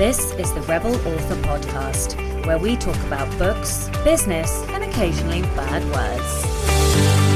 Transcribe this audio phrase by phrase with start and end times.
[0.00, 5.84] This is the Rebel Author Podcast, where we talk about books, business, and occasionally bad
[5.92, 7.29] words.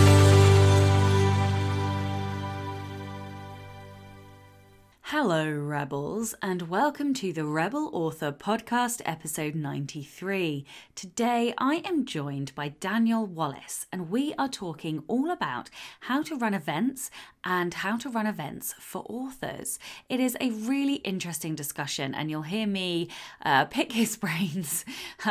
[5.26, 10.66] Hello, Rebels, and welcome to the Rebel Author Podcast, episode 93.
[10.94, 16.36] Today, I am joined by Daniel Wallace, and we are talking all about how to
[16.36, 17.10] run events
[17.42, 19.78] and how to run events for authors.
[20.10, 23.08] It is a really interesting discussion, and you'll hear me
[23.46, 24.84] uh, pick his brains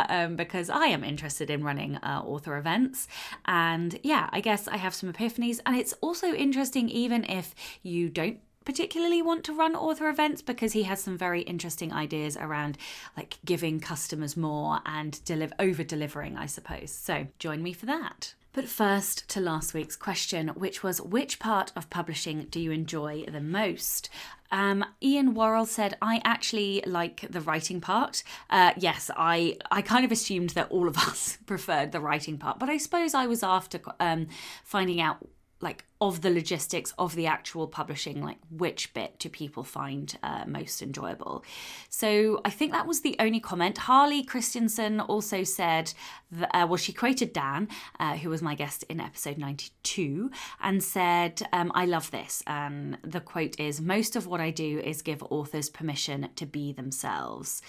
[0.09, 3.07] um, because I am interested in running uh, author events.
[3.45, 8.09] And yeah, I guess I have some epiphanies, and it's also interesting, even if you
[8.09, 12.77] don't particularly want to run author events because he has some very interesting ideas around
[13.17, 16.91] like giving customers more and deliver over delivering I suppose.
[16.91, 18.33] So join me for that.
[18.53, 23.25] But first to last week's question, which was which part of publishing do you enjoy
[23.27, 24.09] the most?
[24.51, 30.05] Um, Ian Worrall said, "I actually like the writing part." Uh, yes, I I kind
[30.05, 33.41] of assumed that all of us preferred the writing part, but I suppose I was
[33.41, 34.27] after um,
[34.63, 35.17] finding out
[35.59, 40.43] like of the logistics of the actual publishing like which bit do people find uh,
[40.45, 41.45] most enjoyable.
[41.89, 43.77] So i think that was the only comment.
[43.89, 45.93] Harley christensen also said
[46.29, 47.69] that, uh, well she quoted dan
[48.01, 50.29] uh, who was my guest in episode 92
[50.61, 52.43] and said um, i love this.
[52.45, 56.73] And the quote is most of what i do is give authors permission to be
[56.73, 57.61] themselves.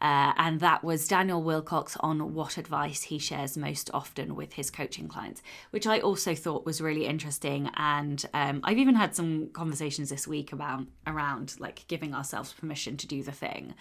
[0.00, 4.70] Uh, and that was Daniel Wilcox on what advice he shares most often with his
[4.70, 7.70] coaching clients, which I also thought was really interesting.
[7.76, 12.96] And um, I've even had some conversations this week about around like giving ourselves permission
[12.98, 13.74] to do the thing.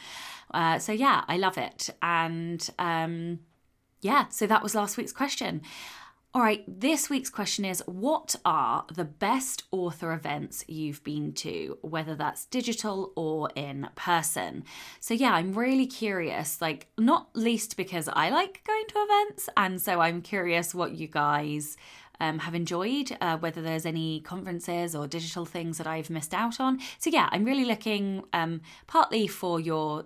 [0.54, 1.90] Uh, so yeah, I love it.
[2.02, 3.40] And um,
[4.02, 5.62] yeah, so that was last week's question.
[6.36, 11.78] All right, this week's question is What are the best author events you've been to,
[11.82, 14.66] whether that's digital or in person?
[15.00, 19.48] So, yeah, I'm really curious, like, not least because I like going to events.
[19.56, 21.78] And so I'm curious what you guys.
[22.20, 26.60] Um, have enjoyed, uh, whether there's any conferences or digital things that I've missed out
[26.60, 26.80] on.
[27.00, 30.06] So, yeah, I'm really looking um, partly for your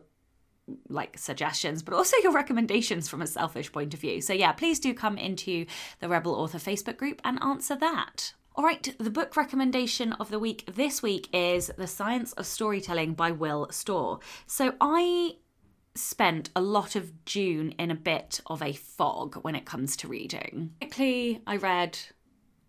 [0.87, 4.21] like suggestions, but also your recommendations from a selfish point of view.
[4.21, 5.65] So, yeah, please do come into
[5.99, 8.33] the Rebel Author Facebook group and answer that.
[8.55, 13.13] All right, the book recommendation of the week this week is The Science of Storytelling
[13.13, 14.19] by Will Storr.
[14.47, 15.37] So, I
[15.95, 20.07] spent a lot of June in a bit of a fog when it comes to
[20.07, 20.73] reading.
[20.79, 21.99] Quickly, I read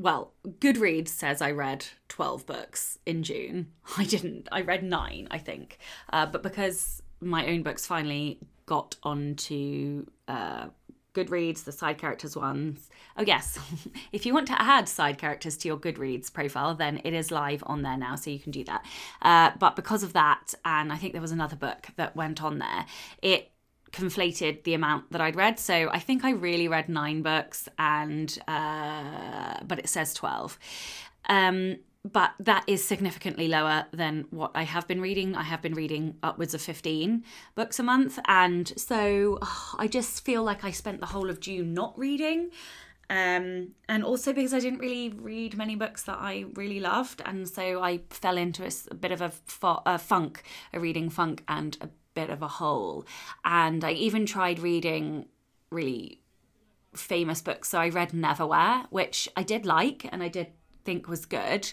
[0.01, 3.73] well, Goodreads says I read 12 books in June.
[3.99, 4.49] I didn't.
[4.51, 5.79] I read nine, I think.
[6.11, 10.69] Uh, but because my own books finally got onto uh,
[11.15, 12.89] Goodreads, the side characters ones.
[13.17, 13.59] Oh, yes.
[14.13, 17.63] if you want to add side characters to your Goodreads profile, then it is live
[17.67, 18.85] on there now, so you can do that.
[19.23, 22.59] Uh, but because of that, and I think there was another book that went on
[22.59, 22.87] there,
[23.23, 23.51] it
[23.93, 25.59] conflated the amount that I'd read.
[25.59, 30.59] So I think I really read nine books, and uh, but it says 12.
[31.29, 35.35] Um, but that is significantly lower than what I have been reading.
[35.35, 37.25] I have been reading upwards of 15
[37.55, 38.19] books a month.
[38.27, 42.51] And so oh, I just feel like I spent the whole of June not reading.
[43.11, 47.21] Um, and also because I didn't really read many books that I really loved.
[47.27, 51.11] And so I fell into a, a bit of a, fo- a funk, a reading
[51.11, 53.05] funk, and a bit of a hole.
[53.45, 55.27] And I even tried reading
[55.71, 56.23] really
[56.95, 57.69] famous books.
[57.69, 60.49] So I read Neverwhere, which I did like and I did
[60.91, 61.73] think was good,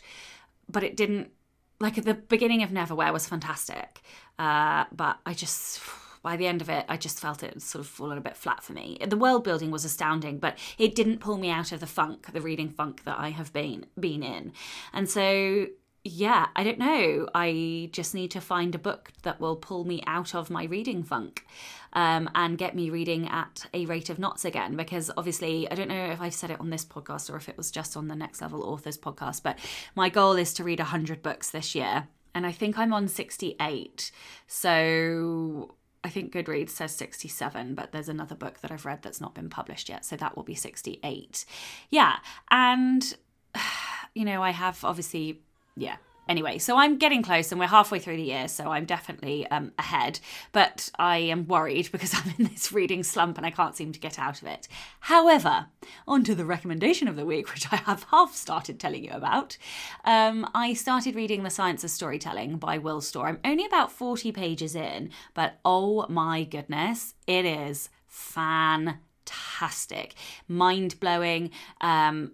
[0.69, 1.31] but it didn't.
[1.79, 4.01] Like at the beginning of Neverwhere was fantastic,
[4.39, 5.81] uh, but I just
[6.23, 8.73] by the end of it, I just felt it sort of a bit flat for
[8.73, 8.97] me.
[9.07, 12.41] The world building was astounding, but it didn't pull me out of the funk, the
[12.41, 14.51] reading funk that I have been been in.
[14.93, 15.67] And so
[16.03, 17.27] yeah, I don't know.
[17.35, 21.03] I just need to find a book that will pull me out of my reading
[21.03, 21.45] funk
[21.93, 24.75] um, and get me reading at a rate of knots again.
[24.75, 27.57] Because obviously, I don't know if I've said it on this podcast or if it
[27.57, 29.59] was just on the Next Level Authors podcast, but
[29.95, 32.07] my goal is to read 100 books this year.
[32.33, 34.11] And I think I'm on 68.
[34.45, 39.33] So I think Goodreads says 67, but there's another book that I've read that's not
[39.33, 40.05] been published yet.
[40.05, 41.45] So that will be 68.
[41.89, 42.17] Yeah.
[42.49, 43.17] And,
[44.13, 45.41] you know, I have obviously
[45.77, 45.97] yeah.
[46.29, 49.71] Anyway, so I'm getting close and we're halfway through the year, so I'm definitely um,
[49.79, 50.19] ahead.
[50.51, 53.99] But I am worried because I'm in this reading slump and I can't seem to
[53.99, 54.67] get out of it.
[55.01, 55.67] However,
[56.07, 59.57] on to the recommendation of the week, which I have half started telling you about.
[60.03, 63.27] Um, I started reading The Science of Storytelling by Will Storr.
[63.27, 70.13] I'm only about 40 pages in, but oh my goodness, it is fantastic fantastic,
[70.47, 71.51] mind blowing.
[71.81, 72.31] Um,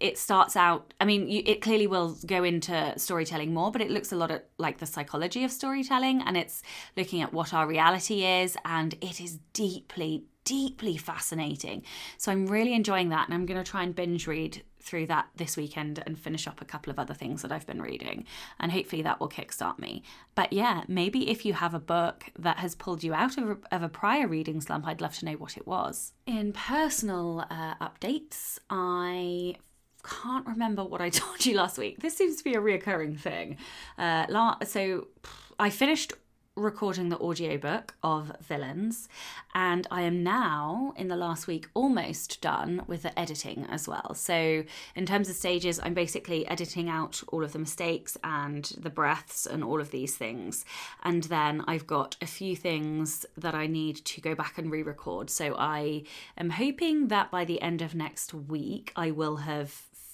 [0.00, 3.90] it starts out, I mean, you, it clearly will go into storytelling more, but it
[3.90, 6.62] looks a lot at like the psychology of storytelling and it's
[6.96, 11.82] looking at what our reality is, and it is deeply, deeply fascinating.
[12.16, 15.28] So I'm really enjoying that, and I'm going to try and binge read through that
[15.36, 18.24] this weekend and finish up a couple of other things that I've been reading.
[18.58, 20.02] And hopefully that will kickstart me.
[20.34, 23.82] But yeah, maybe if you have a book that has pulled you out of of
[23.82, 26.12] a prior reading slump, I'd love to know what it was.
[26.26, 29.56] In personal uh, updates, I
[30.02, 32.00] can't remember what I told you last week.
[32.00, 33.56] This seems to be a reoccurring thing.
[33.98, 35.08] Uh, so
[35.58, 36.12] I finished
[36.60, 39.08] recording the audiobook of Villains,
[39.54, 44.14] and I am now in the last week almost done with the editing as well.
[44.14, 44.64] So,
[44.94, 49.46] in terms of stages, I'm basically editing out all of the mistakes and the breaths
[49.46, 50.64] and all of these things.
[51.02, 54.82] And then I've got a few things that I need to go back and re
[54.82, 55.30] record.
[55.30, 56.04] So, I
[56.36, 59.70] am hoping that by the end of next week, I will have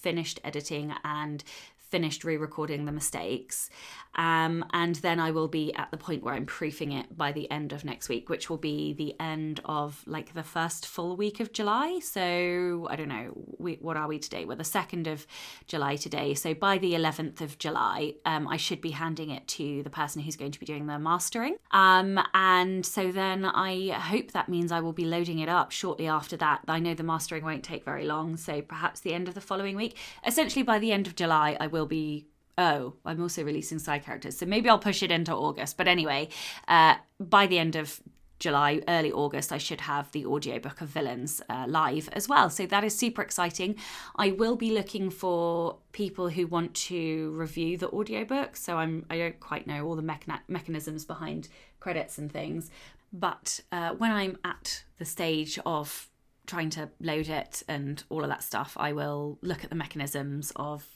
[0.06, 1.42] finished editing and
[1.90, 3.70] finished re recording the mistakes.
[4.16, 7.50] Um, and then I will be at the point where I'm proofing it by the
[7.50, 11.38] end of next week, which will be the end of like the first full week
[11.38, 12.00] of July.
[12.02, 14.46] So I don't know, we, what are we today?
[14.46, 15.26] We're the 2nd of
[15.66, 16.32] July today.
[16.32, 20.22] So by the 11th of July, um, I should be handing it to the person
[20.22, 21.56] who's going to be doing the mastering.
[21.72, 26.08] Um, and so then I hope that means I will be loading it up shortly
[26.08, 26.62] after that.
[26.68, 29.76] I know the mastering won't take very long, so perhaps the end of the following
[29.76, 29.98] week.
[30.26, 32.28] Essentially, by the end of July, I will be
[32.58, 34.38] oh, I'm also releasing side characters.
[34.38, 35.76] So maybe I'll push it into August.
[35.76, 36.28] But anyway,
[36.68, 38.00] uh, by the end of
[38.38, 42.50] July, early August, I should have the audiobook of Villains uh, live as well.
[42.50, 43.76] So that is super exciting.
[44.16, 48.56] I will be looking for people who want to review the audiobook.
[48.56, 51.48] So I'm I don't quite know all the mechan- mechanisms behind
[51.80, 52.70] credits and things,
[53.12, 56.08] but uh, when I'm at the stage of
[56.46, 60.52] trying to load it and all of that stuff, I will look at the mechanisms
[60.56, 60.86] of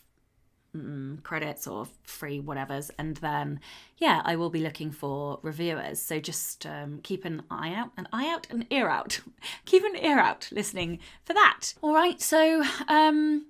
[0.76, 3.60] mm, credits or free whatevers and then
[3.98, 8.08] yeah i will be looking for reviewers so just um, keep an eye out an
[8.12, 9.20] eye out an ear out
[9.64, 13.46] keep an ear out listening for that all right so um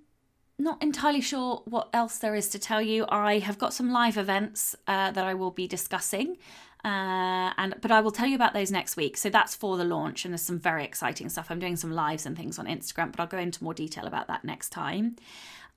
[0.61, 3.07] not entirely sure what else there is to tell you.
[3.09, 6.37] I have got some live events uh, that I will be discussing,
[6.85, 9.17] uh, and but I will tell you about those next week.
[9.17, 11.51] So that's for the launch, and there's some very exciting stuff.
[11.51, 14.29] I'm doing some lives and things on Instagram, but I'll go into more detail about
[14.29, 15.17] that next time.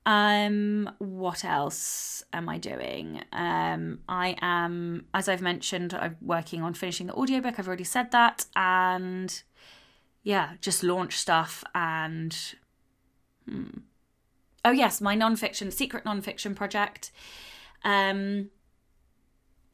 [0.06, 3.22] Um, what else am I doing?
[3.32, 7.58] Um, I am, as I've mentioned, I'm working on finishing the audiobook.
[7.58, 8.44] I've already said that.
[8.54, 9.42] And
[10.22, 12.36] yeah, just launch stuff and
[13.48, 13.78] hmm.
[14.64, 17.10] oh yes, my nonfiction, secret nonfiction project.
[17.82, 18.50] Um,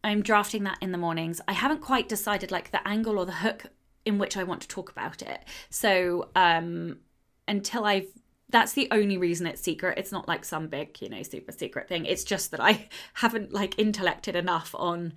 [0.03, 1.41] I'm drafting that in the mornings.
[1.47, 3.67] I haven't quite decided like the angle or the hook
[4.05, 5.45] in which I want to talk about it.
[5.69, 6.99] So um,
[7.47, 8.09] until I've
[8.51, 9.99] that's the only reason it's secret.
[9.99, 12.05] It's not like some big, you know, super secret thing.
[12.05, 15.15] It's just that I haven't like intellected enough on,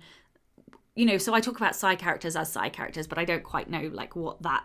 [0.94, 3.68] you know, so I talk about side characters as side characters, but I don't quite
[3.68, 4.64] know like what that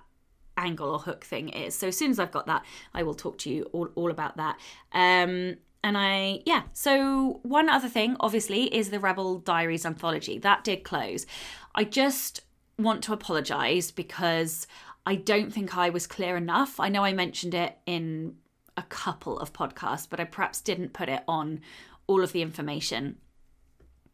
[0.58, 1.76] angle or hook thing is.
[1.76, 2.64] So as soon as I've got that,
[2.94, 4.58] I will talk to you all, all about that.
[4.92, 10.38] Um, and I, yeah, so one other thing, obviously, is the Rebel Diaries anthology.
[10.38, 11.26] That did close.
[11.74, 12.42] I just
[12.78, 14.68] want to apologize because
[15.06, 16.80] I don't think I was clear enough.
[16.80, 18.36] I know I mentioned it in
[18.80, 21.60] a couple of podcasts, but I perhaps didn't put it on
[22.08, 23.18] all of the information.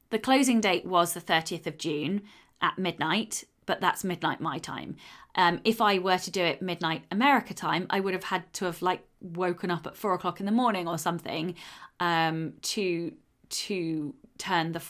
[0.10, 2.24] The closing date was the 30th of June
[2.62, 4.98] at midnight, but that's midnight my time.
[5.36, 8.66] Um, if I were to do it midnight America time, I would have had to
[8.66, 11.56] have like woken up at four o'clock in the morning or something
[12.00, 13.14] um, to
[13.50, 14.82] to turn the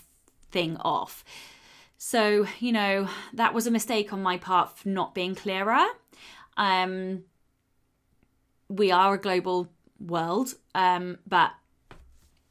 [0.52, 1.24] thing off.
[1.98, 5.86] So you know that was a mistake on my part for not being clearer.
[6.58, 7.24] Um,
[8.70, 11.52] we are a global world, um, but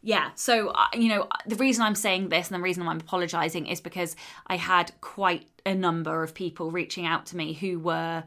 [0.07, 3.67] yeah so uh, you know the reason i'm saying this and the reason i'm apologizing
[3.67, 4.15] is because
[4.49, 8.23] i had quite a number of people reaching out to me who were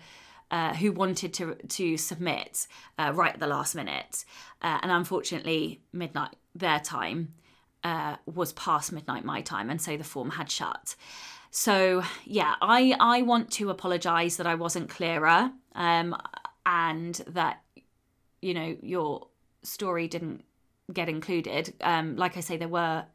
[0.51, 4.25] uh, who wanted to to submit uh, right at the last minute.
[4.62, 7.33] Uh, and unfortunately midnight their time
[7.83, 10.95] uh, was past midnight my time and so the form had shut.
[11.51, 16.15] So yeah i i want to apologize that i wasn't clearer um,
[16.65, 17.62] and that
[18.41, 19.27] you know your
[19.63, 20.44] story didn't
[20.94, 23.06] get included um like i say there were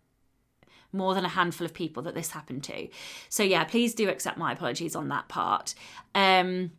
[0.92, 2.88] more than a handful of people that this happened to
[3.28, 5.74] so yeah please do accept my apologies on that part
[6.14, 6.70] um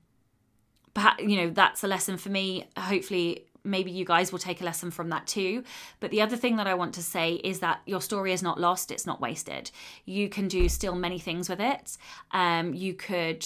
[0.94, 4.66] perhaps you know that's a lesson for me hopefully maybe you guys will take a
[4.66, 5.64] lesson from that too.
[6.00, 8.60] But the other thing that I want to say is that your story is not
[8.60, 9.72] lost, it's not wasted.
[10.06, 11.98] You can do still many things with it.
[12.32, 13.46] Um, you could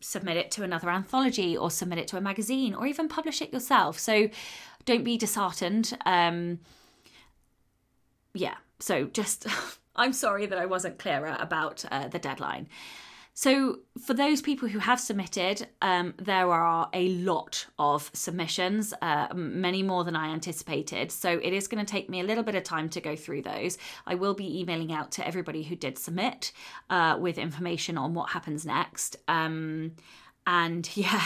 [0.00, 3.52] submit it to another anthology or submit it to a magazine or even publish it
[3.52, 3.98] yourself.
[3.98, 4.28] So
[4.84, 5.96] don't be disheartened.
[6.06, 6.60] Um,
[8.34, 9.46] yeah, so just,
[9.96, 12.68] I'm sorry that I wasn't clearer about uh, the deadline.
[13.32, 19.28] So, for those people who have submitted, um, there are a lot of submissions, uh,
[19.34, 21.12] many more than I anticipated.
[21.12, 23.42] So, it is going to take me a little bit of time to go through
[23.42, 23.78] those.
[24.06, 26.52] I will be emailing out to everybody who did submit
[26.90, 29.16] uh, with information on what happens next.
[29.28, 29.92] Um,
[30.46, 31.24] and yeah,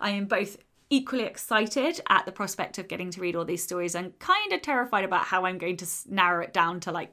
[0.00, 0.56] I am both
[0.90, 4.60] equally excited at the prospect of getting to read all these stories and kind of
[4.60, 7.12] terrified about how I'm going to narrow it down to like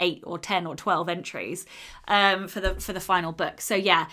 [0.00, 1.66] eight or ten or twelve entries
[2.08, 3.60] um, for the for the final book.
[3.60, 4.06] So yeah,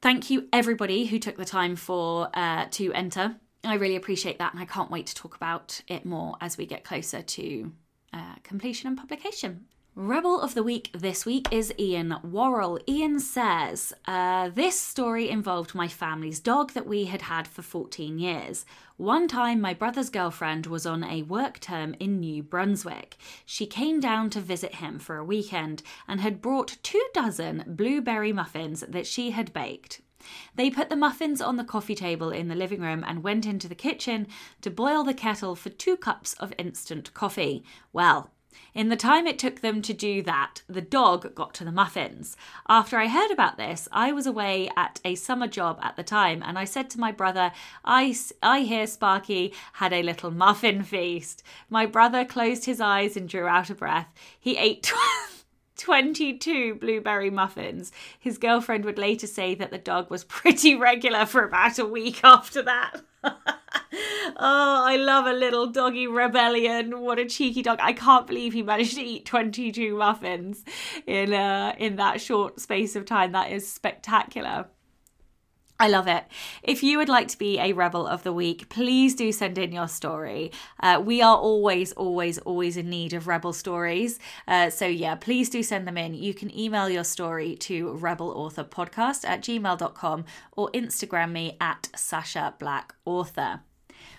[0.00, 3.36] thank you everybody who took the time for uh, to enter.
[3.64, 6.66] I really appreciate that, and I can't wait to talk about it more as we
[6.66, 7.72] get closer to
[8.12, 9.66] uh, completion and publication.
[10.00, 12.78] Rebel of the Week this week is Ian Worrall.
[12.86, 18.16] Ian says, uh, This story involved my family's dog that we had had for 14
[18.16, 18.64] years.
[18.96, 23.16] One time, my brother's girlfriend was on a work term in New Brunswick.
[23.44, 28.32] She came down to visit him for a weekend and had brought two dozen blueberry
[28.32, 30.00] muffins that she had baked.
[30.54, 33.66] They put the muffins on the coffee table in the living room and went into
[33.66, 34.28] the kitchen
[34.60, 37.64] to boil the kettle for two cups of instant coffee.
[37.92, 38.30] Well,
[38.74, 42.36] in the time it took them to do that, the dog got to the muffins.
[42.68, 46.42] After I heard about this, I was away at a summer job at the time,
[46.44, 47.52] and I said to my brother,
[47.84, 51.42] I, I hear Sparky had a little muffin feast.
[51.68, 54.12] My brother closed his eyes and drew out a breath.
[54.38, 54.92] He ate.
[55.78, 57.90] 22 blueberry muffins.
[58.18, 62.20] His girlfriend would later say that the dog was pretty regular for about a week
[62.22, 63.00] after that.
[63.24, 63.34] oh,
[64.36, 67.00] I love a little doggy rebellion.
[67.00, 67.78] What a cheeky dog.
[67.80, 70.64] I can't believe he managed to eat 22 muffins
[71.06, 73.32] in uh in that short space of time.
[73.32, 74.66] That is spectacular.
[75.80, 76.24] I love it.
[76.64, 79.70] If you would like to be a Rebel of the Week, please do send in
[79.70, 80.50] your story.
[80.80, 84.18] Uh, we are always, always, always in need of Rebel stories.
[84.48, 86.14] Uh, so, yeah, please do send them in.
[86.14, 90.24] You can email your story to rebelauthorpodcast at gmail.com
[90.56, 93.60] or Instagram me at Sacha Black Author.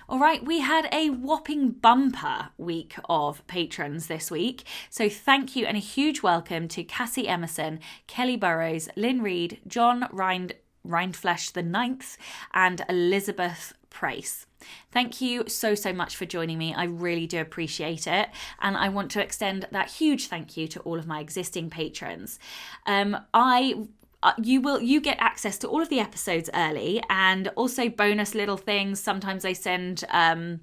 [0.07, 4.63] All right, we had a whopping bumper week of patrons this week.
[4.89, 10.07] So thank you and a huge welcome to Cassi Emerson, Kelly Burroughs, Lynn Reed, John
[10.11, 10.53] Rind.
[10.87, 12.17] Rindfleisch the Ninth,
[12.53, 14.45] and Elizabeth Prais.
[14.91, 16.73] Thank you so, so much for joining me.
[16.73, 18.29] I really do appreciate it.
[18.61, 22.39] And I want to extend that huge thank you to all of my existing patrons.
[22.85, 23.87] Um, I
[24.21, 28.35] uh, you will you get access to all of the episodes early and also bonus
[28.35, 30.59] little things sometimes i send um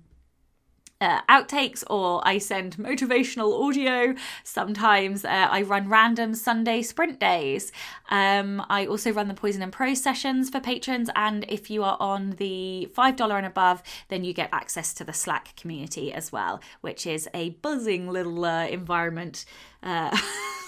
[1.00, 4.14] uh, outtakes or I send motivational audio.
[4.44, 7.72] Sometimes uh, I run random Sunday sprint days.
[8.08, 11.10] Um, I also run the Poison and Prose sessions for patrons.
[11.14, 15.12] And if you are on the $5 and above, then you get access to the
[15.12, 19.44] Slack community as well, which is a buzzing little uh, environment.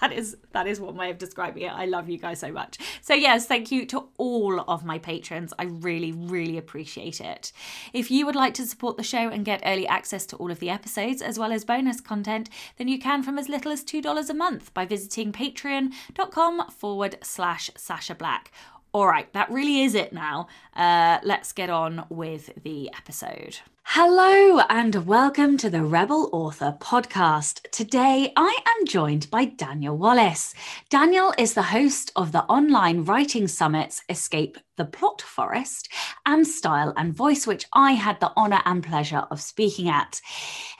[0.00, 1.72] That is that is one way of describing it.
[1.72, 2.78] I love you guys so much.
[3.00, 5.52] So yes, thank you to all of my patrons.
[5.58, 7.52] I really really appreciate it.
[7.92, 10.60] If you would like to support the show and get early access to all of
[10.60, 14.30] the episodes as well as bonus content, then you can from as little as $2
[14.30, 18.52] a month by visiting patreon.com forward slash Sacha Black.
[18.92, 20.48] All right, that really is it now.
[20.74, 23.58] Uh, let's get on with the episode.
[23.90, 27.70] Hello, and welcome to the Rebel Author podcast.
[27.70, 30.54] Today, I am joined by Daniel Wallace.
[30.90, 35.88] Daniel is the host of the online writing summits Escape the Plot Forest
[36.26, 40.20] and Style and Voice, which I had the honor and pleasure of speaking at.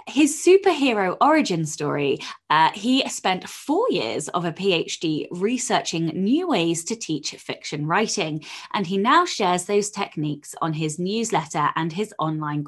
[0.09, 6.85] His superhero origin story uh, he spent four years of a PhD researching new ways
[6.85, 12.15] to teach fiction writing, and he now shares those techniques on his newsletter and his
[12.21, 12.63] online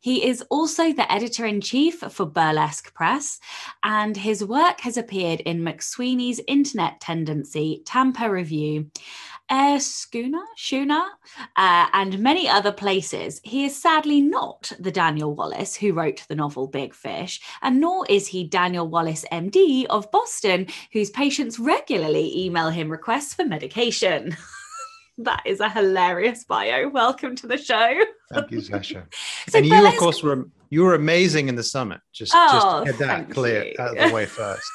[0.00, 3.40] He is also the editor in chief for Burlesque Press,
[3.82, 8.90] and his work has appeared in McSweeney's Internet Tendency, Tampa Review,
[9.48, 11.04] Prairie Schooner, Schooner,
[11.56, 13.40] uh, and many other places.
[13.44, 18.06] He is sadly not the Daniel Wallace who wrote the novel Big Fish, and nor
[18.08, 24.36] is he Daniel Wallace, MD of Boston, whose patients regularly email him requests for medication.
[25.18, 26.88] that is a hilarious bio.
[26.88, 27.94] Welcome to the show.
[28.32, 29.06] Thank you, Sacha.
[29.48, 32.00] so and you, of course, were you were amazing in the summit.
[32.12, 33.74] Just, oh, just get that clear you.
[33.78, 34.70] out of the way first.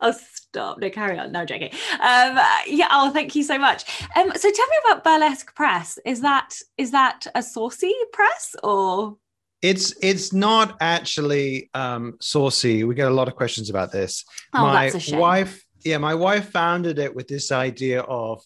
[0.00, 0.78] oh, stop.
[0.78, 1.32] No, carry on.
[1.32, 1.70] No, joking.
[1.94, 2.88] Um, yeah.
[2.90, 3.84] Oh, thank you so much.
[4.16, 5.98] Um, so tell me about Burlesque Press.
[6.04, 9.16] Is that is that a saucy press or?
[9.62, 12.84] It's it's not actually um, saucy.
[12.84, 14.24] We get a lot of questions about this.
[14.54, 18.42] Oh, my wife, yeah, my wife founded it with this idea of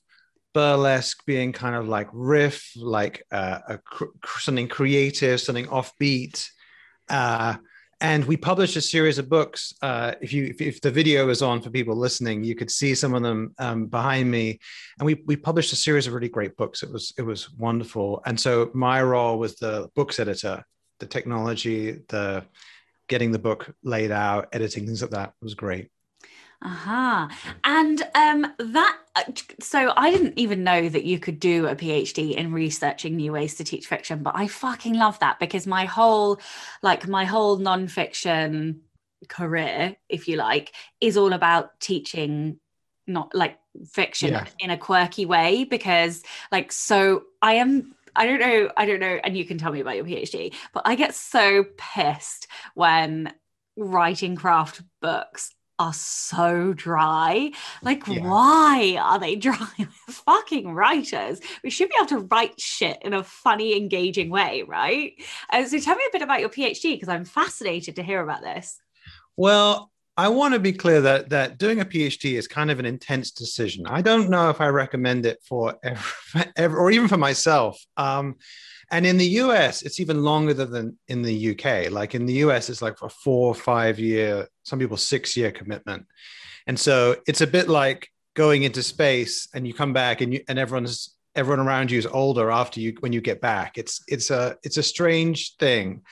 [0.52, 3.78] burlesque being kind of like riff, like uh, a,
[4.38, 6.49] something creative, something offbeat.
[7.09, 7.57] Uh,
[8.02, 9.75] and we published a series of books.
[9.83, 12.95] Uh, if you if, if, the video is on for people listening, you could see
[12.95, 14.59] some of them um, behind me.
[14.99, 16.83] And we we published a series of really great books.
[16.83, 18.23] It was it was wonderful.
[18.25, 20.64] And so my role was the books editor,
[20.99, 22.45] the technology, the
[23.09, 25.90] getting the book laid out, editing things like that was great.
[26.62, 27.28] Aha.
[27.30, 27.50] Uh-huh.
[27.64, 29.22] And um, that, uh,
[29.60, 33.54] so I didn't even know that you could do a PhD in researching new ways
[33.56, 36.38] to teach fiction, but I fucking love that because my whole,
[36.82, 38.80] like, my whole nonfiction
[39.28, 42.58] career, if you like, is all about teaching
[43.06, 43.58] not like
[43.90, 44.46] fiction yeah.
[44.60, 49.20] in a quirky way because like so i am I don't know, I don't know,
[49.22, 53.32] and you can tell me about your PhD, but I get so pissed when
[53.76, 57.50] writing craft books are so dry.
[57.82, 58.20] Like, yeah.
[58.20, 59.56] why are they dry?
[60.08, 61.40] fucking writers.
[61.64, 65.14] We should be able to write shit in a funny, engaging way, right?
[65.50, 68.42] Uh, so, tell me a bit about your PhD because I'm fascinated to hear about
[68.42, 68.78] this.
[69.37, 72.84] Well, I want to be clear that that doing a PhD is kind of an
[72.84, 73.87] intense decision.
[73.87, 77.82] I don't know if I recommend it for ever, or even for myself.
[77.96, 78.37] Um,
[78.90, 81.90] and in the US, it's even longer than in the UK.
[81.90, 85.52] Like in the US, it's like a four or five year, some people six year
[85.52, 86.06] commitment.
[86.66, 90.40] And so it's a bit like going into space and you come back and you
[90.49, 93.78] and everyone's everyone around you is older after you when you get back.
[93.78, 96.02] It's it's a it's a strange thing.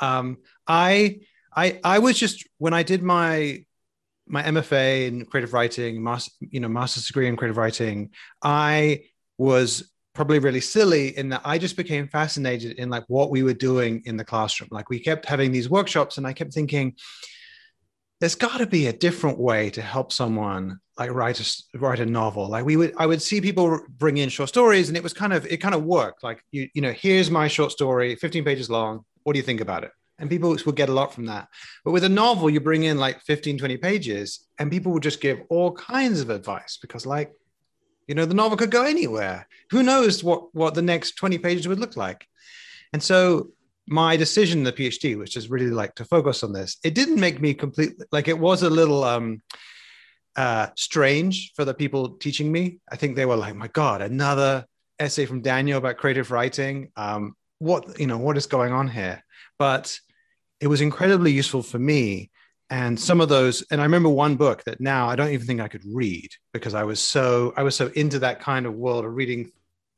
[0.00, 1.20] Um, I
[1.54, 3.64] I I was just when I did my
[4.26, 8.10] my MFA in creative writing, master, you know, master's degree in creative writing,
[8.42, 9.04] I
[9.38, 9.90] was
[10.20, 14.02] probably really silly in that I just became fascinated in like what we were doing
[14.04, 14.68] in the classroom.
[14.70, 16.94] Like we kept having these workshops and I kept thinking,
[18.20, 22.04] there's got to be a different way to help someone like write a write a
[22.04, 22.50] novel.
[22.50, 25.32] Like we would, I would see people bring in short stories, and it was kind
[25.32, 26.22] of it kind of worked.
[26.22, 29.06] Like you, you know, here's my short story, 15 pages long.
[29.22, 29.92] What do you think about it?
[30.18, 31.48] And people would get a lot from that.
[31.82, 35.22] But with a novel, you bring in like 15, 20 pages, and people would just
[35.22, 37.32] give all kinds of advice because, like,
[38.10, 39.46] you know, the novel could go anywhere.
[39.70, 42.26] Who knows what what the next 20 pages would look like?
[42.92, 43.52] And so
[43.86, 46.76] my decision in the PhD which is really like to focus on this.
[46.82, 49.42] It didn't make me completely like it was a little um
[50.34, 52.80] uh strange for the people teaching me.
[52.90, 54.66] I think they were like, my God, another
[54.98, 56.90] essay from Daniel about creative writing.
[56.96, 59.22] Um, what you know, what is going on here?
[59.56, 59.96] But
[60.58, 62.29] it was incredibly useful for me
[62.70, 65.60] and some of those and i remember one book that now i don't even think
[65.60, 69.04] i could read because i was so i was so into that kind of world
[69.04, 69.50] of reading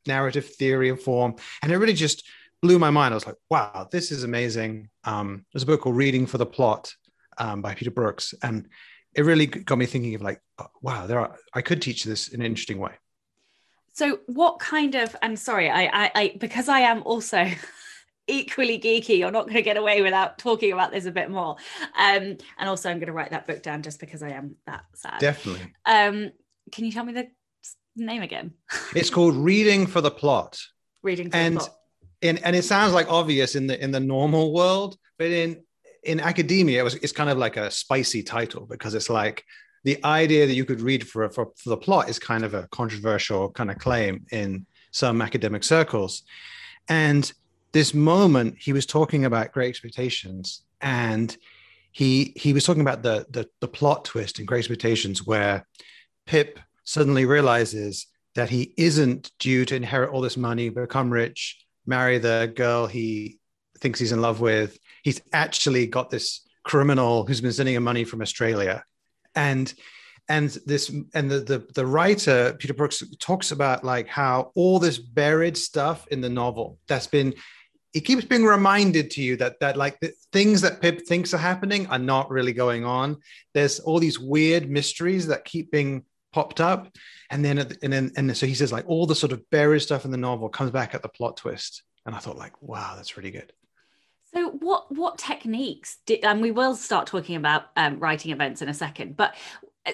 [0.07, 1.37] narrative theory and form.
[1.63, 2.25] And it really just
[2.61, 3.13] blew my mind.
[3.13, 4.89] I was like wow this is amazing.
[5.05, 6.95] Um, there's a book called reading for the plot
[7.39, 8.35] um, by peter brooks.
[8.43, 8.69] And
[9.15, 12.29] it really got me thinking of like oh, wow there are i could teach this
[12.29, 12.93] in an interesting way.
[13.95, 17.51] So what kind of and sorry i i, I because i am also
[18.27, 19.19] equally geeky.
[19.19, 21.57] You're not going to get away without talking about this a bit more.
[21.99, 24.85] Um, and also, I'm going to write that book down just because I am that
[24.95, 25.21] sad.
[25.21, 25.73] Definitely.
[25.87, 26.31] Um,
[26.71, 27.29] can you tell me the
[27.97, 28.53] name again?
[28.95, 30.61] it's called Reading for the Plot.
[31.03, 31.77] Reading for and, the Plot.
[32.21, 35.63] In, and it sounds like obvious in the in the normal world, but in
[36.05, 39.45] in academia, it was it's kind of like a spicy title because it's like
[39.85, 42.69] the idea that you could read for, for, for the plot is kind of a
[42.71, 46.23] controversial kind of claim in some academic circles.
[46.89, 47.31] And
[47.73, 51.37] this moment he was talking about great expectations and
[51.91, 55.67] he he was talking about the the, the plot twist in great expectations where
[56.27, 62.19] pip suddenly realizes that he isn't due to inherit all this money become rich marry
[62.19, 63.39] the girl he
[63.83, 64.79] thinks he's in love with.
[65.03, 68.85] He's actually got this criminal who's been sending him money from australia.
[69.35, 69.73] And
[70.29, 74.97] and this and the, the the writer peter brooks talks about like how all this
[74.99, 77.35] buried stuff in the novel that's been
[77.95, 81.39] it keeps being reminded to you that that like the things that Pip thinks are
[81.39, 83.19] happening are not really going on.
[83.55, 86.89] There's all these weird mysteries that keep being popped up,
[87.31, 90.05] and then and then and so he says like all the sort of buried stuff
[90.05, 93.17] in the novel comes back at the plot twist, and I thought like wow that's
[93.17, 93.53] really good.
[94.35, 98.69] So what what techniques did and we will start talking about um, writing events in
[98.69, 99.35] a second, but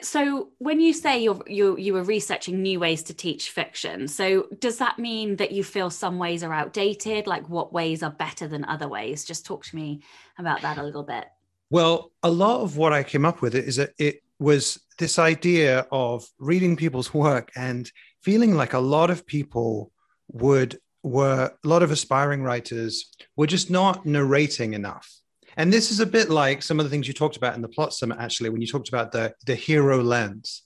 [0.02, 4.46] so when you say you're you you were researching new ways to teach fiction so
[4.58, 7.26] does that mean that you feel some ways are outdated?
[7.26, 9.24] Like what ways are better than other ways?
[9.24, 10.02] Just talk to me
[10.38, 11.26] about that a little bit.
[11.70, 15.86] Well a lot of what i came up with is that it was this idea
[15.90, 17.90] of reading people's work and
[18.22, 19.90] feeling like a lot of people
[20.28, 25.17] would were a lot of aspiring writers were just not narrating enough
[25.58, 27.68] and this is a bit like some of the things you talked about in the
[27.68, 30.62] plot summit, actually, when you talked about the, the hero lens,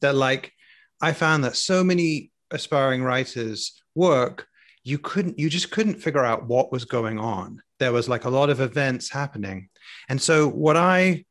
[0.00, 0.52] that like
[1.00, 4.46] I found that so many aspiring writers work,
[4.82, 7.62] you couldn't, you just couldn't figure out what was going on.
[7.78, 9.68] There was like a lot of events happening.
[10.08, 11.26] And so what I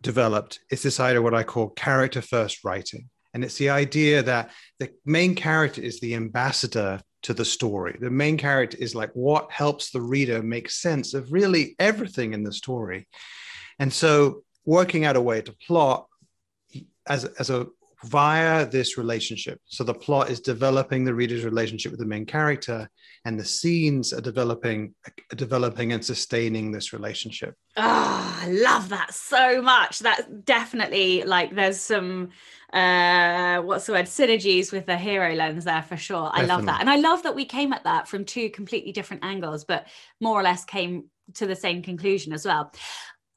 [0.00, 3.10] developed is this idea of what I call character first writing.
[3.34, 7.98] And it's the idea that the main character is the ambassador to the story.
[8.00, 12.44] The main character is like what helps the reader make sense of really everything in
[12.44, 13.08] the story.
[13.78, 16.06] And so working out a way to plot
[17.06, 17.66] as, as a
[18.04, 19.58] via this relationship.
[19.64, 22.88] So the plot is developing the reader's relationship with the main character,
[23.24, 24.94] and the scenes are developing,
[25.34, 27.54] developing and sustaining this relationship.
[27.76, 30.00] Oh, I love that so much.
[30.00, 32.30] That's definitely like there's some
[32.74, 36.80] uh what's the word synergies with the hero lens there for sure i love that
[36.80, 39.86] and i love that we came at that from two completely different angles but
[40.20, 42.72] more or less came to the same conclusion as well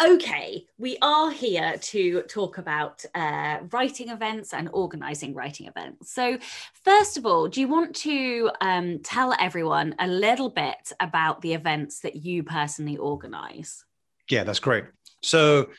[0.04, 6.13] okay, we are here to talk about uh, writing events and organizing writing events.
[6.13, 6.38] So,
[6.84, 11.54] first of all, do you want to um, tell everyone a little bit about the
[11.54, 13.84] events that you personally organize?
[14.30, 14.86] Yeah, that's great.
[15.21, 15.69] So,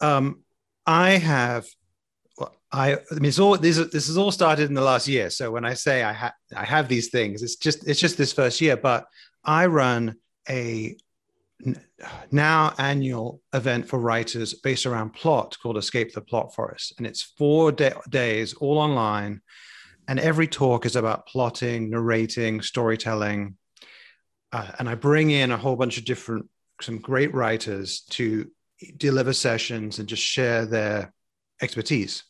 [0.00, 0.40] um,
[0.86, 1.66] I have.
[2.74, 3.76] I, I mean, it's all this.
[3.76, 5.30] This has all started in the last year.
[5.30, 7.42] So when I say I have, I have these things.
[7.44, 8.76] It's just, it's just this first year.
[8.76, 9.06] But
[9.44, 10.16] I run
[10.48, 10.96] a
[12.32, 16.94] now annual event for writers based around plot called Escape the Plot Forest.
[16.98, 19.40] And it's four de- days, all online.
[20.08, 23.56] And every talk is about plotting, narrating, storytelling.
[24.52, 26.48] Uh, and I bring in a whole bunch of different,
[26.80, 28.50] some great writers to
[28.96, 31.14] deliver sessions and just share their
[31.62, 32.24] expertise.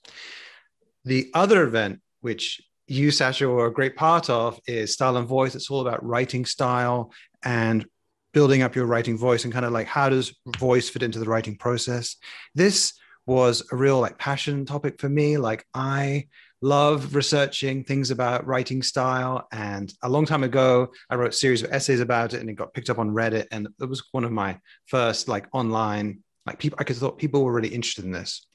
[1.04, 5.54] The other event, which you, Sacha, were a great part of, is Style and Voice.
[5.54, 7.12] It's all about writing style
[7.42, 7.86] and
[8.32, 11.26] building up your writing voice and kind of like how does voice fit into the
[11.26, 12.16] writing process?
[12.54, 12.94] This
[13.26, 15.38] was a real like passion topic for me.
[15.38, 16.26] Like i
[16.64, 21.62] love researching things about writing style and a long time ago i wrote a series
[21.62, 24.24] of essays about it and it got picked up on reddit and it was one
[24.24, 28.12] of my first like online like people i could thought people were really interested in
[28.12, 28.46] this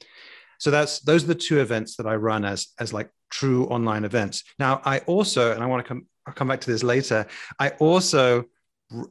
[0.60, 4.04] so that's those are the two events that i run as as like true online
[4.04, 7.26] events now i also and i want to come i'll come back to this later
[7.58, 8.44] i also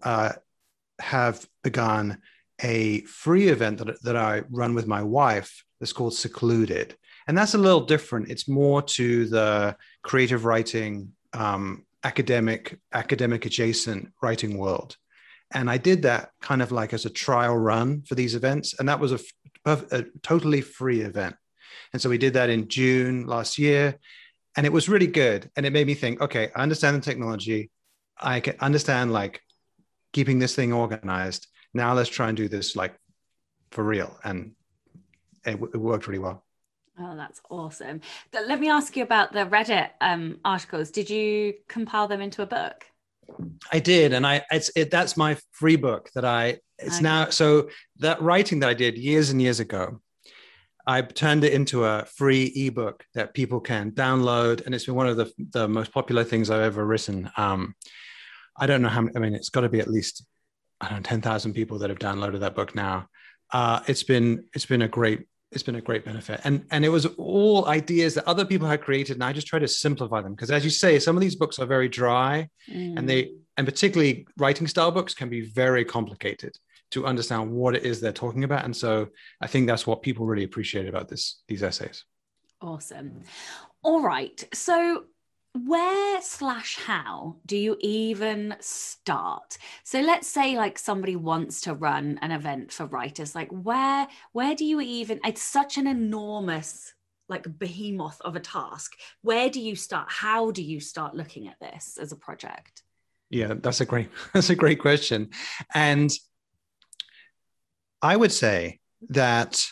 [0.04, 0.32] uh,
[1.00, 2.18] have begun
[2.62, 6.96] a free event that, that I run with my wife that's called Secluded.
[7.28, 8.30] And that's a little different.
[8.30, 14.98] It's more to the creative writing, um, academic, academic adjacent writing world.
[15.52, 18.76] And I did that kind of like as a trial run for these events.
[18.78, 19.20] And that was a,
[19.66, 21.36] a totally free event.
[21.94, 23.98] And so we did that in June last year.
[24.56, 25.50] And it was really good.
[25.56, 27.70] And it made me think, okay, I understand the technology.
[28.20, 29.42] I can understand like
[30.12, 31.48] keeping this thing organized.
[31.74, 32.96] Now let's try and do this like
[33.72, 34.18] for real.
[34.24, 34.54] And
[35.46, 36.44] it, it worked really well.
[37.00, 38.02] Oh, that's awesome.
[38.34, 40.92] Let me ask you about the Reddit um, articles.
[40.92, 42.86] Did you compile them into a book?
[43.72, 47.04] I did, and I it's it, that's my free book that I it's okay.
[47.04, 50.02] now so that writing that I did years and years ago.
[50.88, 55.06] I turned it into a free ebook that people can download, and it's been one
[55.06, 57.30] of the, the most popular things I've ever written.
[57.38, 57.76] Um,
[58.58, 60.26] I don't know how many, I mean, it's got to be at least,
[60.82, 63.08] I don't know, 10,000 people that have downloaded that book now.
[63.54, 66.42] Uh, it's been, it's been a great, it's been a great benefit.
[66.44, 69.16] And, and it was all ideas that other people had created.
[69.16, 70.36] And I just try to simplify them.
[70.36, 72.98] Cause as you say, some of these books are very dry mm.
[72.98, 76.56] and they, and particularly writing style books can be very complicated
[76.92, 78.66] to understand what it is they're talking about.
[78.66, 79.08] And so
[79.42, 82.06] I think that's what people really appreciate about this, these essays.
[82.62, 83.22] Awesome.
[83.84, 84.44] All right.
[84.54, 85.06] So
[85.54, 89.58] where slash how do you even start?
[89.84, 94.56] So let's say like somebody wants to run an event for writers like where where
[94.56, 96.94] do you even it's such an enormous
[97.28, 98.94] like behemoth of a task.
[99.22, 100.08] Where do you start?
[100.10, 102.84] How do you start looking at this as a project?
[103.30, 105.30] Yeah that's a great that's a great question.
[105.74, 106.12] And
[108.02, 109.66] i would say that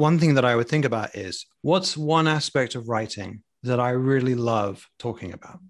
[0.00, 3.90] one thing that I would think about is what's one aspect of writing that I
[3.90, 5.60] really love talking about?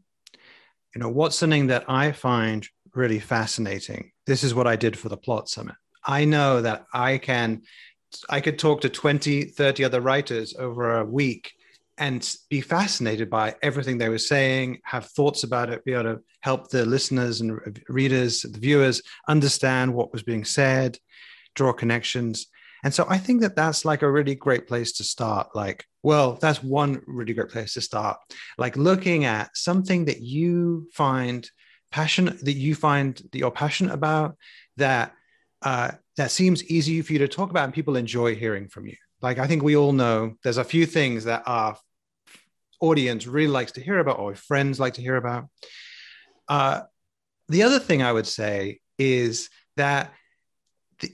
[0.95, 4.12] You know, what's something that I find really fascinating?
[4.27, 5.75] This is what I did for the plot summit.
[6.05, 7.62] I know that I can
[8.29, 11.53] I could talk to 20, 30 other writers over a week
[11.99, 16.21] and be fascinated by everything they were saying, have thoughts about it, be able to
[16.40, 20.99] help the listeners and readers, the viewers understand what was being said,
[21.55, 22.47] draw connections.
[22.83, 25.55] And so I think that that's like a really great place to start.
[25.55, 28.19] Like, well, that's one really great place to start.
[28.59, 31.49] Like looking at something that you find
[31.90, 34.37] passionate, that you find that you're passionate about,
[34.77, 35.12] that
[35.62, 38.97] uh, that seems easy for you to talk about, and people enjoy hearing from you.
[39.21, 41.77] Like I think we all know there's a few things that are
[42.81, 45.49] audience really likes to hear about or friends like to hear about.
[46.49, 46.83] Uh,
[47.49, 50.12] the other thing I would say is that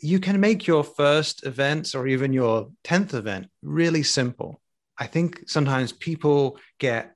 [0.03, 4.61] you can make your first events or even your 10th event really simple.
[4.99, 7.15] I think sometimes people get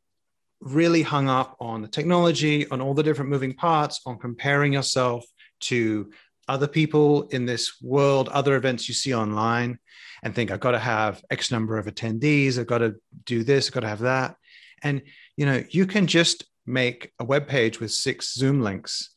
[0.61, 5.25] really hung up on the technology, on all the different moving parts, on comparing yourself
[5.61, 6.11] to
[6.49, 9.79] other people in this world, other events you see online,
[10.23, 13.69] and think, I've got to have X number of attendees, I've got to do this,
[13.69, 14.37] I've got to have that.
[14.83, 15.03] And
[15.37, 19.11] you know, you can just make a web page with six Zoom links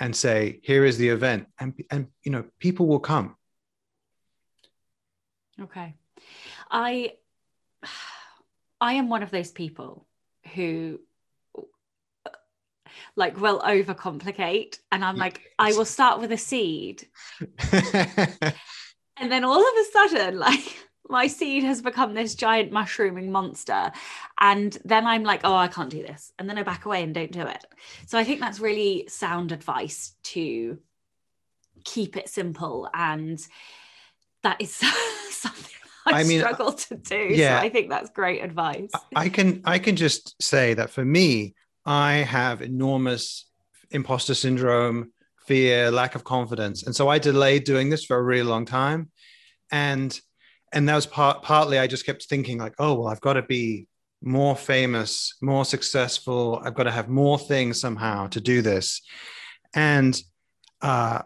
[0.00, 3.36] and say, here is the event, and and you know, people will come.
[5.60, 5.94] Okay.
[6.70, 7.12] I
[8.80, 10.06] I am one of those people
[10.54, 11.00] who
[13.16, 17.06] like will overcomplicate and i'm like i will start with a seed
[17.72, 20.76] and then all of a sudden like
[21.10, 23.92] my seed has become this giant mushrooming monster.
[24.40, 26.32] And then i'm like oh i can't do this.
[26.38, 27.64] And then i back away and don't do it.
[28.06, 30.78] So i think that's really sound advice to
[31.84, 32.88] keep it simple.
[32.92, 33.40] And
[34.42, 34.74] that is
[35.30, 35.74] something
[36.06, 37.16] I, I mean, struggle to do.
[37.16, 38.90] Yeah, so I think that's great advice.
[39.14, 43.46] I can I can just say that for me, I have enormous
[43.90, 45.12] imposter syndrome,
[45.46, 49.10] fear, lack of confidence, and so I delayed doing this for a really long time,
[49.70, 50.18] and
[50.72, 53.42] and that was part partly I just kept thinking like, oh well, I've got to
[53.42, 53.86] be
[54.22, 56.60] more famous, more successful.
[56.64, 59.02] I've got to have more things somehow to do this,
[59.74, 60.20] and
[60.82, 61.22] uh,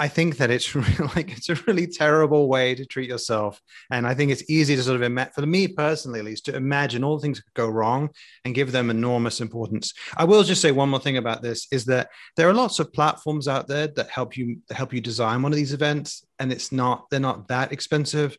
[0.00, 3.60] I think that it's really, like it's a really terrible way to treat yourself,
[3.90, 6.56] and I think it's easy to sort of imagine, for me personally, at least, to
[6.56, 8.08] imagine all the things could go wrong
[8.44, 9.92] and give them enormous importance.
[10.16, 12.92] I will just say one more thing about this: is that there are lots of
[12.92, 16.72] platforms out there that help you help you design one of these events, and it's
[16.72, 18.36] not they're not that expensive.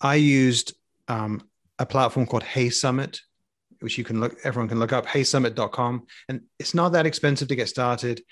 [0.00, 0.76] I used
[1.08, 3.22] um, a platform called Hey Summit,
[3.80, 7.56] which you can look everyone can look up heysummit.com, and it's not that expensive to
[7.56, 8.22] get started.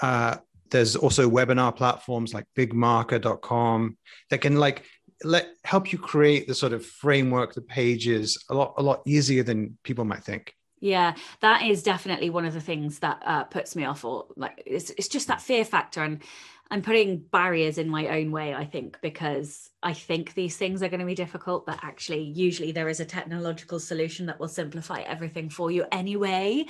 [0.00, 0.38] Uh,
[0.70, 3.96] there's also webinar platforms like bigmarker.com
[4.30, 4.84] that can like
[5.22, 9.42] let help you create the sort of framework the pages a lot a lot easier
[9.42, 10.54] than people might think.
[10.80, 14.62] Yeah that is definitely one of the things that uh, puts me off or like
[14.66, 16.22] it's, it's just that fear factor and
[16.70, 20.88] i'm putting barriers in my own way i think because i think these things are
[20.88, 25.00] going to be difficult but actually usually there is a technological solution that will simplify
[25.00, 26.64] everything for you anyway.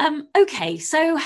[0.00, 1.20] Um okay so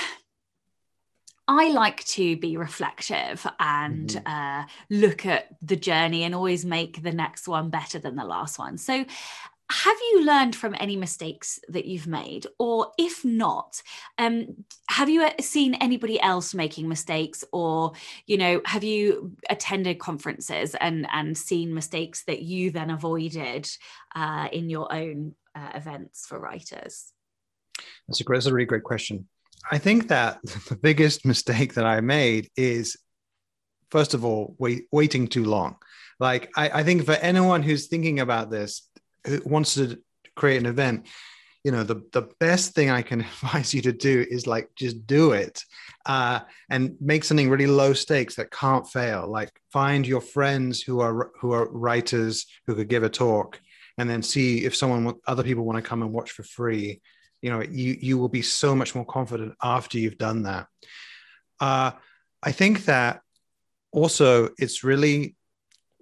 [1.47, 4.27] I like to be reflective and mm-hmm.
[4.27, 8.59] uh, look at the journey and always make the next one better than the last
[8.59, 8.77] one.
[8.77, 9.05] So,
[9.69, 12.47] have you learned from any mistakes that you've made?
[12.57, 13.81] Or if not,
[14.17, 17.43] um, have you uh, seen anybody else making mistakes?
[17.51, 17.91] Or,
[18.27, 23.69] you know, have you attended conferences and, and seen mistakes that you then avoided
[24.15, 27.11] uh, in your own uh, events for writers?
[28.07, 29.27] That's a, great, that's a really great question.
[29.71, 32.97] I think that the biggest mistake that I made is,
[33.91, 35.75] first of all, wait, waiting too long.
[36.19, 38.89] Like, I, I think for anyone who's thinking about this,
[39.25, 39.99] who wants to
[40.35, 41.07] create an event,
[41.63, 45.05] you know, the, the best thing I can advise you to do is like just
[45.05, 45.61] do it
[46.05, 49.27] uh, and make something really low stakes that can't fail.
[49.27, 53.59] Like, find your friends who are who are writers who could give a talk,
[53.97, 57.01] and then see if someone, other people want to come and watch for free
[57.41, 60.67] you know you you will be so much more confident after you've done that.
[61.59, 61.91] Uh,
[62.43, 63.21] i think that
[63.91, 65.35] also it's really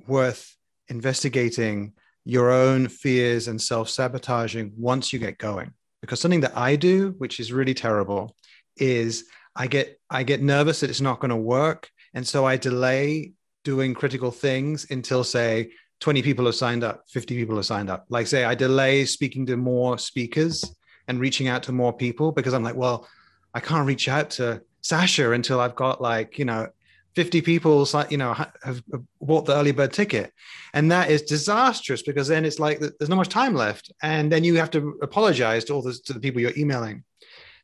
[0.07, 0.55] worth
[0.89, 1.93] investigating
[2.25, 5.71] your own fears and self-sabotaging once you get going.
[6.01, 8.35] Because something that i do which is really terrible
[8.77, 11.89] is i get i get nervous that it's not going to work.
[12.13, 15.71] And so i delay doing critical things until say
[16.01, 18.05] 20 people have signed up 50 people have signed up.
[18.09, 20.63] Like say i delay speaking to more speakers
[21.07, 23.07] and reaching out to more people because I'm like, well,
[23.53, 26.67] I can't reach out to Sasha until I've got like, you know,
[27.15, 28.83] 50 people, you know, have
[29.21, 30.33] bought the early bird ticket.
[30.73, 33.91] And that is disastrous because then it's like there's not much time left.
[34.03, 37.03] And then you have to apologize to all the, to the people you're emailing.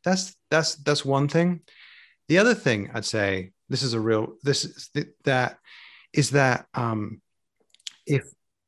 [0.04, 1.60] That's, that's, that's one thing.
[2.28, 4.90] The other thing I'd say, this is a real, this is
[5.24, 5.58] that
[6.12, 7.20] is that, um,
[8.06, 8.24] if,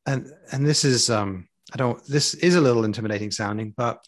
[0.07, 4.05] and, and this is, um, I don't, this is a little intimidating sounding, but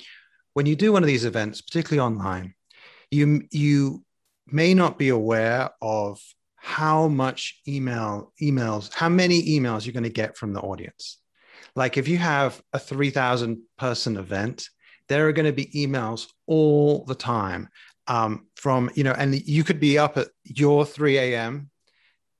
[0.56, 2.54] when you do one of these events, particularly online,
[3.10, 4.02] you you
[4.46, 6.18] may not be aware of
[6.54, 11.18] how much email emails, how many emails you're going to get from the audience.
[11.74, 14.70] Like if you have a 3,000 person event,
[15.08, 17.68] there are going to be emails all the time
[18.06, 21.68] um, from, you know, and you could be up at your 3 a.m.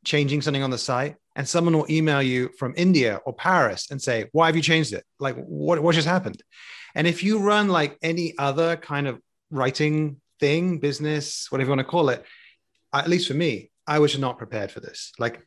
[0.06, 4.02] changing something on the site and someone will email you from India or Paris and
[4.02, 5.04] say, "Why have you changed it?
[5.20, 6.42] Like, what what just happened?"
[6.94, 9.20] And if you run like any other kind of
[9.50, 12.24] writing thing, business, whatever you want to call it,
[12.92, 15.12] at least for me, I was not prepared for this.
[15.18, 15.46] Like,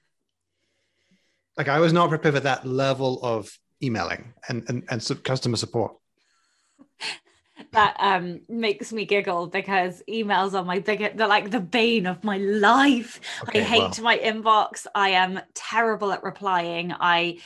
[1.57, 3.51] like I was not prepared for that level of
[3.83, 5.93] emailing and and, and customer support
[7.71, 12.23] that um makes me giggle because emails are my biggest they're like the bane of
[12.23, 14.03] my life okay, i hate well.
[14.03, 17.37] my inbox i am terrible at replying i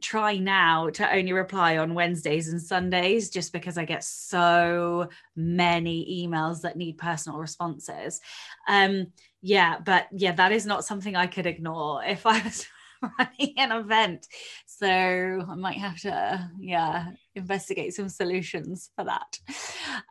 [0.00, 6.26] try now to only reply on wednesdays and sundays just because i get so many
[6.26, 8.20] emails that need personal responses
[8.68, 9.06] um
[9.42, 12.66] yeah but yeah that is not something i could ignore if i was
[13.18, 14.26] running an event.
[14.66, 19.38] So I might have to, yeah, investigate some solutions for that.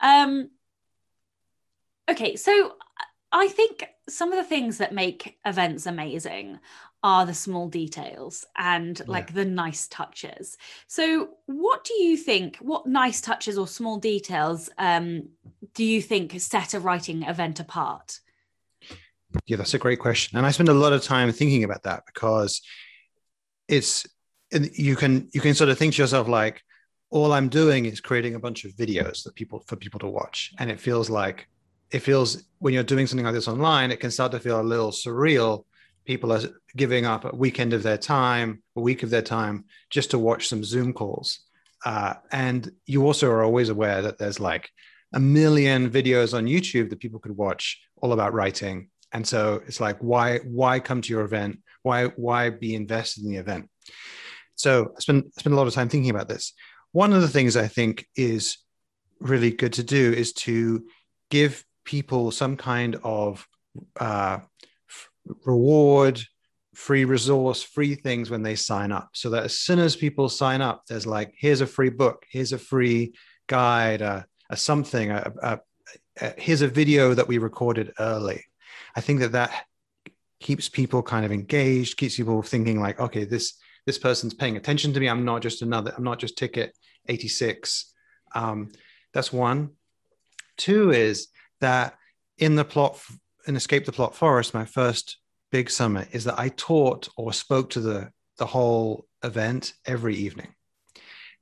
[0.01, 0.49] Um,
[2.09, 2.75] okay, so
[3.31, 6.59] I think some of the things that make events amazing
[7.03, 9.05] are the small details and yeah.
[9.07, 10.57] like the nice touches.
[10.87, 12.57] So, what do you think?
[12.57, 15.29] What nice touches or small details um,
[15.73, 18.19] do you think set a writing event apart?
[19.45, 20.37] Yeah, that's a great question.
[20.37, 22.61] And I spend a lot of time thinking about that because
[23.67, 24.05] it's
[24.51, 26.61] you can you can sort of think to yourself like
[27.11, 30.53] all I'm doing is creating a bunch of videos that people for people to watch.
[30.57, 31.47] And it feels like
[31.91, 34.63] it feels when you're doing something like this online, it can start to feel a
[34.63, 35.65] little surreal.
[36.05, 36.41] People are
[36.75, 40.47] giving up a weekend of their time, a week of their time, just to watch
[40.47, 41.41] some Zoom calls.
[41.85, 44.69] Uh, and you also are always aware that there's like
[45.13, 48.89] a million videos on YouTube that people could watch all about writing.
[49.11, 51.59] And so it's like, why why come to your event?
[51.83, 53.69] Why why be invested in the event?
[54.55, 56.53] So I spend spend a lot of time thinking about this.
[56.91, 58.57] One of the things I think is
[59.19, 60.85] really good to do is to
[61.29, 63.47] give people some kind of
[63.99, 64.39] uh,
[65.45, 66.21] reward,
[66.73, 69.09] free resource, free things when they sign up.
[69.13, 72.53] So that as soon as people sign up, there's like, here's a free book, here's
[72.53, 73.13] a free
[73.47, 75.59] guide, uh, a something, a, a,
[76.19, 78.43] a, here's a video that we recorded early.
[78.95, 79.65] I think that that
[80.39, 83.53] keeps people kind of engaged, keeps people thinking like, okay, this
[83.85, 85.09] this person's paying attention to me.
[85.09, 85.93] I'm not just another.
[85.95, 86.75] I'm not just ticket
[87.07, 87.91] 86.
[88.35, 88.69] Um,
[89.13, 89.71] that's one.
[90.57, 91.27] Two is
[91.59, 91.95] that
[92.37, 92.99] in the plot
[93.47, 95.17] in Escape the Plot Forest, my first
[95.51, 100.53] big summit is that I taught or spoke to the the whole event every evening,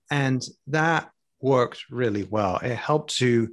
[0.09, 2.57] and that worked really well.
[2.57, 3.49] It helped to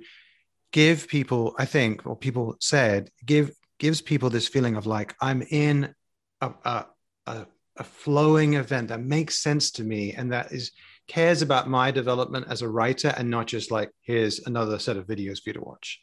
[0.72, 5.42] give people, I think, or people said, give gives people this feeling of like I'm
[5.42, 5.94] in
[6.40, 6.86] a, a,
[7.26, 7.46] a,
[7.78, 10.72] a flowing event that makes sense to me and that is
[11.08, 15.06] cares about my development as a writer and not just like here's another set of
[15.06, 16.00] videos for you to watch.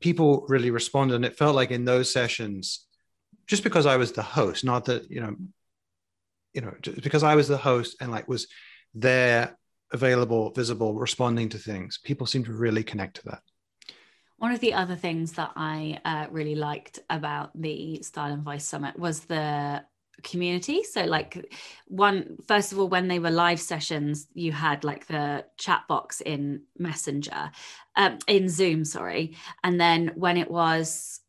[0.00, 2.86] People really responded and it felt like in those sessions
[3.46, 5.34] just because i was the host not that you know
[6.52, 8.48] you know because i was the host and like was
[8.94, 9.56] there
[9.92, 13.40] available visible responding to things people seem to really connect to that.
[14.38, 18.66] One of the other things that I uh, really liked about the Style and Vice
[18.66, 19.82] Summit was the
[20.22, 20.82] community.
[20.82, 21.52] So, like,
[21.86, 26.20] one, first of all, when they were live sessions, you had like the chat box
[26.20, 27.50] in Messenger,
[27.96, 29.36] um, in Zoom, sorry.
[29.62, 31.20] And then when it was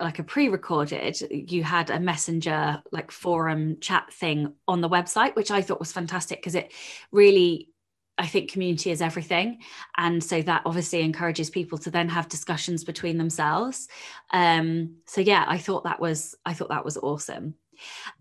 [0.00, 5.52] like a pre-recorded you had a messenger like forum chat thing on the website which
[5.52, 6.72] i thought was fantastic because it
[7.12, 7.68] really
[8.16, 9.58] I think community is everything.
[9.96, 13.88] And so that obviously encourages people to then have discussions between themselves.
[14.30, 17.54] Um, so yeah, I thought that was I thought that was awesome.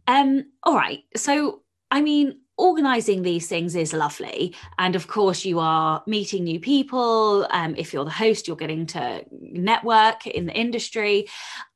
[0.07, 1.03] Um, all right.
[1.17, 4.55] So I mean, organizing these things is lovely.
[4.77, 7.47] And of course you are meeting new people.
[7.49, 11.27] Um, if you're the host you're getting to network in the industry.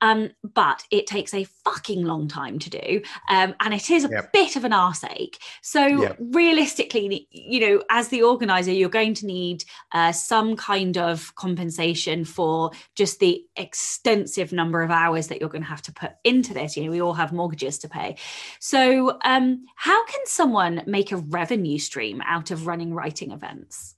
[0.01, 3.01] Um, but it takes a fucking long time to do.
[3.29, 4.31] Um, and it is a yep.
[4.31, 5.39] bit of an arse ache.
[5.61, 6.17] So yep.
[6.19, 9.63] realistically you know as the organizer you're going to need
[9.93, 15.63] uh, some kind of compensation for just the extensive number of hours that you're going
[15.63, 16.77] to have to put into this.
[16.77, 18.17] You know we all have mortgages to pay.
[18.59, 23.95] So um, how can someone someone make a revenue stream out of running writing events?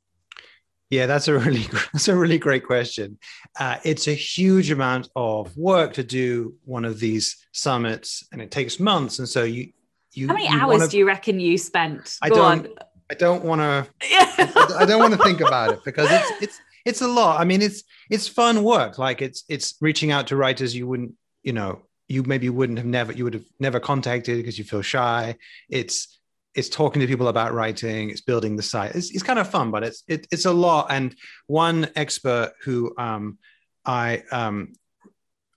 [0.90, 3.20] Yeah, that's a really that's a really great question.
[3.60, 8.52] Uh, it's a huge amount of work to do one of these summits, and it
[8.52, 9.20] takes months.
[9.20, 9.72] And so you
[10.14, 12.18] you how many you hours wanna, do you reckon you spent?
[12.22, 12.68] I Go don't.
[12.68, 12.74] On.
[13.12, 13.88] I don't want to.
[14.78, 17.40] I don't want to think about it because it's it's it's a lot.
[17.40, 18.98] I mean, it's it's fun work.
[18.98, 21.14] Like it's it's reaching out to writers you wouldn't
[21.44, 24.82] you know you maybe wouldn't have never you would have never contacted because you feel
[24.82, 25.36] shy.
[25.70, 26.19] It's
[26.60, 29.72] it's talking to people about writing it's building the site it's, it's kind of fun
[29.72, 31.16] but it's it, it's a lot and
[31.48, 33.38] one expert who um,
[33.86, 34.74] i um,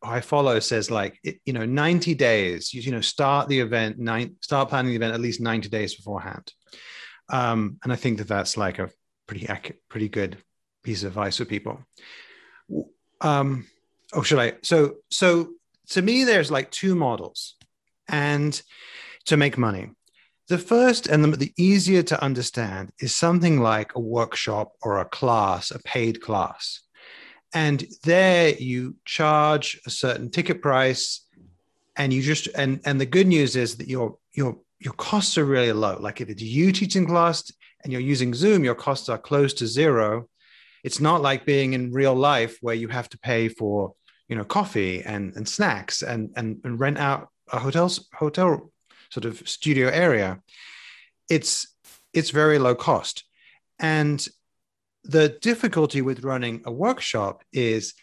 [0.03, 2.75] I follow says like you know 90 days.
[2.75, 5.95] You, you know start the event nine start planning the event at least 90 days
[5.95, 6.53] beforehand.
[7.29, 8.91] Um, and I think that that's like a
[9.27, 10.39] pretty accurate, pretty good
[10.83, 11.81] piece of advice for people.
[13.21, 13.67] Um,
[14.13, 14.55] oh, should I?
[14.63, 15.51] So so
[15.91, 17.55] to me, there's like two models,
[18.09, 18.61] and
[19.27, 19.91] to make money.
[20.53, 25.07] The first and the, the, easier to understand is something like a workshop or a
[25.07, 26.81] class, a paid class.
[27.55, 31.27] And there you charge a certain ticket price
[31.97, 35.47] and you just and and the good news is that your your your costs are
[35.47, 35.97] really low.
[35.99, 37.51] Like if it's you teaching class
[37.83, 40.29] and you're using Zoom, your costs are close to zero.
[40.85, 43.95] It's not like being in real life where you have to pay for
[44.29, 48.71] you know coffee and, and snacks and, and and rent out a hotel hotel
[49.13, 50.41] sort of studio area,
[51.29, 51.67] it's
[52.15, 53.25] it's very low cost.
[53.79, 54.27] And
[55.05, 57.95] the difficulty with running a workshop is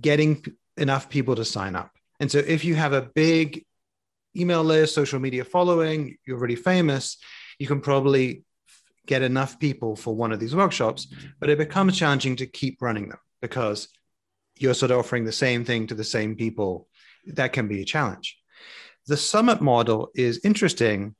[0.00, 0.44] getting
[0.76, 1.90] enough people to sign up.
[2.20, 3.64] And so if you have a big
[4.36, 7.18] email list, social media following, you're already famous,
[7.58, 8.44] you can probably
[9.06, 11.06] get enough people for one of these workshops,
[11.40, 13.88] but it becomes challenging to keep running them because
[14.56, 16.88] you're sort of offering the same thing to the same people.
[17.26, 18.38] That can be a challenge.
[19.06, 21.14] The summit model is interesting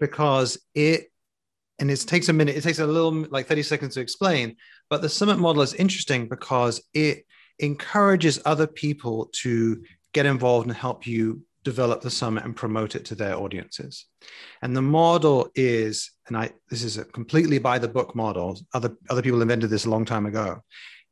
[0.00, 1.10] because it,
[1.78, 4.56] and it takes a minute, it takes a little like 30 seconds to explain,
[4.90, 7.24] but the summit model is interesting because it
[7.58, 13.04] encourages other people to get involved and help you develop the summit and promote it
[13.06, 14.06] to their audiences.
[14.62, 18.58] And the model is, and I this is a completely by the book model.
[18.72, 20.62] Other other people invented this a long time ago.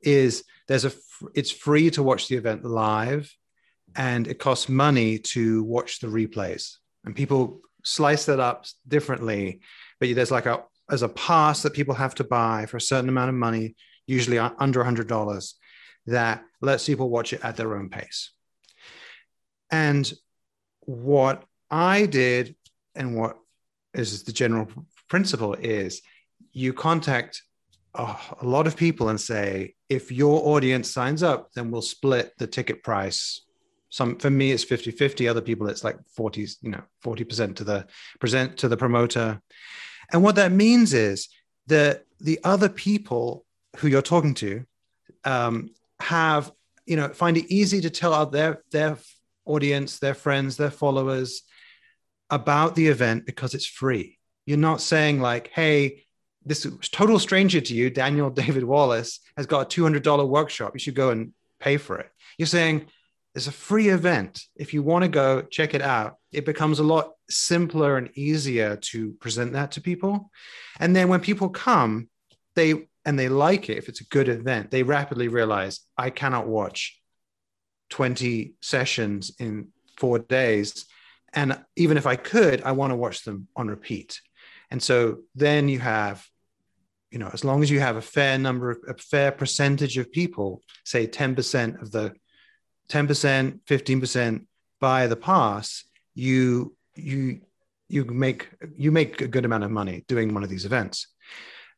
[0.03, 0.93] Is there's a
[1.35, 3.35] it's free to watch the event live
[3.97, 6.77] and it costs money to watch the replays.
[7.05, 9.61] And people slice that up differently,
[10.01, 13.09] but there's like a as a pass that people have to buy for a certain
[13.09, 13.75] amount of money,
[14.07, 15.55] usually under $100,
[16.07, 18.31] that lets people watch it at their own pace.
[19.71, 20.13] And
[20.81, 22.57] what I did,
[22.95, 23.39] and what
[23.95, 24.69] is the general
[25.09, 26.03] principle, is
[26.53, 27.43] you contact
[27.95, 32.33] a, a lot of people and say, if your audience signs up, then we'll split
[32.39, 33.43] the ticket price
[33.93, 37.65] some for me it's 50 50 other people it's like 40 you know 40% to
[37.65, 37.87] the
[38.19, 39.41] present to the promoter.
[40.11, 41.29] And what that means is
[41.67, 43.45] that the other people
[43.77, 44.65] who you're talking to
[45.25, 45.71] um,
[46.01, 46.51] have
[46.87, 48.97] you know find it easy to tell out their their
[49.45, 51.43] audience their friends their followers
[52.31, 54.19] about the event because it's free.
[54.47, 56.05] You're not saying like hey
[56.47, 57.91] this total stranger to you.
[57.91, 60.73] Daniel david wallace has got a $200 workshop.
[60.73, 62.11] You should go and pay for it.
[62.39, 62.87] You're saying
[63.35, 64.43] it's a free event.
[64.57, 68.77] If you want to go check it out, it becomes a lot simpler and easier
[68.77, 70.31] to present that to people.
[70.79, 72.09] And then when people come,
[72.55, 76.47] they and they like it, if it's a good event, they rapidly realize I cannot
[76.47, 77.01] watch
[77.91, 80.87] 20 sessions in four days.
[81.33, 84.21] And even if I could, I want to watch them on repeat.
[84.71, 86.25] And so then you have,
[87.11, 90.13] you know, as long as you have a fair number, of a fair percentage of
[90.13, 92.15] people, say 10% of the
[92.89, 94.47] 10%, 15%
[94.81, 97.41] buy the pass, you you
[97.89, 101.07] you make you make a good amount of money doing one of these events.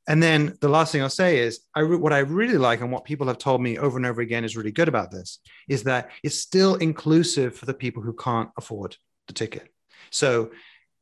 [0.07, 2.92] And then the last thing I'll say is, I re- what I really like and
[2.92, 5.38] what people have told me over and over again is really good about this
[5.68, 8.96] is that it's still inclusive for the people who can't afford
[9.28, 9.72] the ticket.
[10.11, 10.50] So,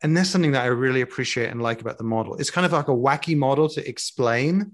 [0.03, 2.37] and that's something that I really appreciate and like about the model.
[2.37, 4.73] It's kind of like a wacky model to explain,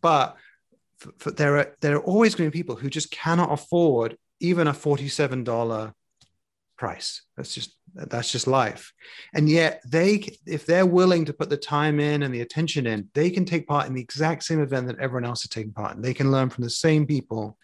[0.00, 0.36] but
[1.24, 4.72] there are there are always going to be people who just cannot afford even a
[4.72, 5.92] $47
[6.80, 7.22] price.
[7.36, 8.92] That's just that's just life.
[9.34, 10.12] And yet they
[10.46, 13.68] if they're willing to put the time in and the attention in, they can take
[13.68, 16.02] part in the exact same event that everyone else is taking part in.
[16.02, 17.58] They can learn from the same people.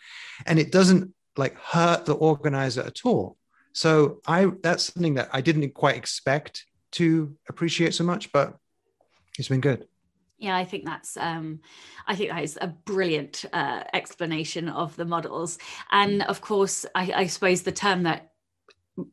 [0.45, 3.37] And it doesn't like hurt the organizer at all.
[3.73, 8.57] So I that's something that I didn't quite expect to appreciate so much, but
[9.39, 9.87] it's been good.
[10.39, 11.61] Yeah, I think that's um,
[12.07, 15.59] I think that is a brilliant uh, explanation of the models,
[15.91, 18.33] and of course, I, I, suppose the term that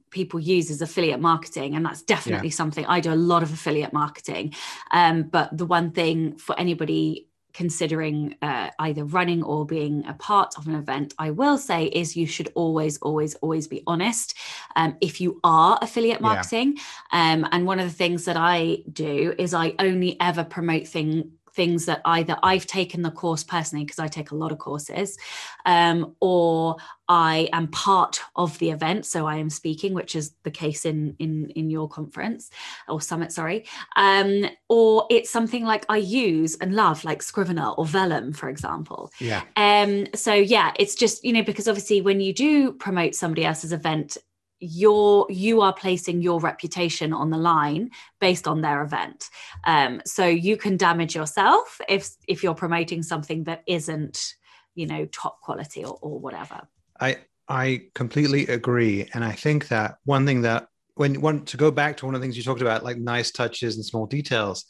[0.10, 2.56] people use is affiliate marketing, and that's definitely yeah.
[2.56, 4.54] something I do a lot of affiliate marketing.
[4.92, 10.56] Um, but the one thing for anybody considering uh, either running or being a part
[10.58, 14.36] of an event, I will say is you should always, always, always be honest
[14.76, 16.78] um, if you are affiliate marketing.
[17.12, 17.34] Yeah.
[17.34, 21.34] Um, and one of the things that I do is I only ever promote thing,
[21.54, 25.18] things that either I've taken the course personally because I take a lot of courses,
[25.66, 26.78] um, or
[27.08, 31.16] I am part of the event, so I am speaking, which is the case in
[31.20, 32.50] in in your conference
[32.88, 37.86] or summit, sorry, um, or it's something like I use and love, like Scrivener or
[37.86, 39.12] Vellum, for example.
[39.20, 39.44] Yeah.
[39.56, 40.08] Um.
[40.16, 44.18] So yeah, it's just you know because obviously when you do promote somebody else's event
[44.64, 49.30] you're you are placing your reputation on the line based on their event.
[49.66, 54.36] Um, so you can damage yourself if if you're promoting something that isn't
[54.76, 56.62] you know top quality or, or whatever.
[57.00, 59.10] I i completely agree.
[59.14, 62.22] And i think that one thing that when want to go back to one of
[62.22, 64.66] the things you talked about like nice touches and small details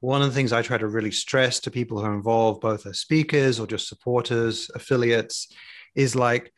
[0.00, 2.86] one of the things i try to really stress to people who are involved both
[2.86, 5.48] as speakers or just supporters affiliates
[5.94, 6.52] is like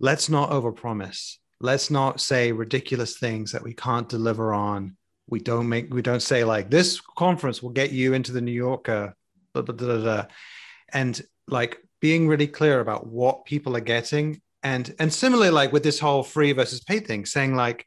[0.00, 4.96] let's not overpromise let's not say ridiculous things that we can't deliver on.
[5.28, 8.52] We don't make we don't say like this conference will get you into the new
[8.52, 9.14] yorker
[9.52, 10.26] blah, blah, blah, blah,
[10.92, 15.82] and like being really clear about what people are getting and and similarly like with
[15.82, 17.86] this whole free versus paid thing saying like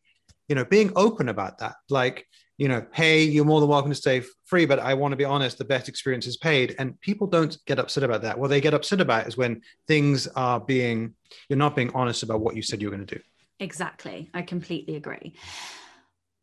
[0.50, 1.76] you know being open about that.
[1.90, 2.26] Like
[2.58, 5.24] you know hey you're more than welcome to stay free but i want to be
[5.24, 6.76] honest the best experience is paid.
[6.78, 8.38] And people don't get upset about that.
[8.38, 11.14] What they get upset about is when things are being
[11.48, 13.22] you're not being honest about what you said you were going to do
[13.60, 14.30] Exactly.
[14.34, 15.34] I completely agree.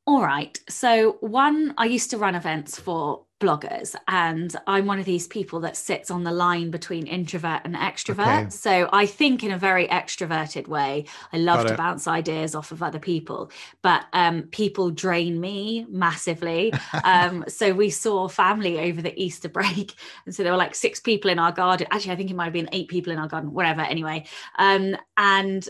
[0.08, 0.56] All right.
[0.68, 5.58] So, one, I used to run events for bloggers, and I'm one of these people
[5.60, 8.42] that sits on the line between introvert and extrovert.
[8.42, 8.50] Okay.
[8.50, 11.06] So, I think in a very extroverted way.
[11.32, 13.50] I love to bounce ideas off of other people,
[13.82, 16.72] but um, people drain me massively.
[17.02, 19.94] um, so, we saw family over the Easter break.
[20.24, 21.88] And so, there were like six people in our garden.
[21.90, 23.80] Actually, I think it might have been eight people in our garden, whatever.
[23.80, 24.26] Anyway.
[24.56, 25.68] Um, and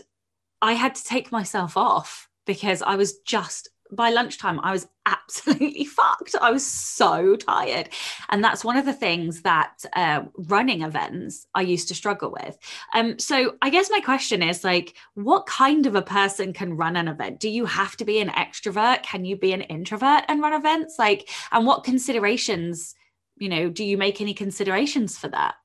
[0.61, 5.85] I had to take myself off because I was just by lunchtime I was absolutely
[5.85, 6.35] fucked.
[6.39, 7.89] I was so tired.
[8.29, 12.57] And that's one of the things that uh, running events I used to struggle with.
[12.93, 16.95] Um, so I guess my question is like, what kind of a person can run
[16.95, 17.39] an event?
[17.39, 19.03] Do you have to be an extrovert?
[19.03, 20.95] Can you be an introvert and run events?
[20.97, 22.95] Like, and what considerations,
[23.37, 25.55] you know, do you make any considerations for that?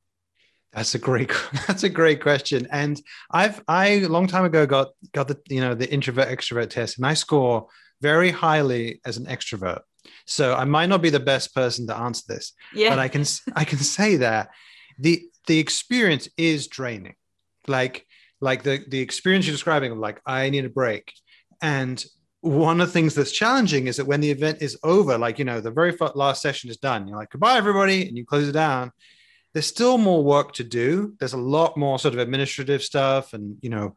[0.72, 1.30] That's a great
[1.66, 2.66] that's a great question.
[2.70, 3.00] And
[3.30, 6.98] I've I a long time ago got got the you know the introvert extrovert test
[6.98, 7.68] and I score
[8.00, 9.80] very highly as an extrovert.
[10.26, 12.90] So I might not be the best person to answer this, yeah.
[12.90, 14.50] but I can I can say that
[14.98, 17.14] the the experience is draining.
[17.68, 18.06] Like
[18.40, 21.12] like the the experience you're describing of like I need a break.
[21.60, 22.04] And
[22.40, 25.44] one of the things that's challenging is that when the event is over, like you
[25.44, 28.52] know, the very last session is done, you're like goodbye everybody, and you close it
[28.52, 28.90] down
[29.52, 31.14] there's still more work to do.
[31.18, 33.94] There's a lot more sort of administrative stuff and, you know,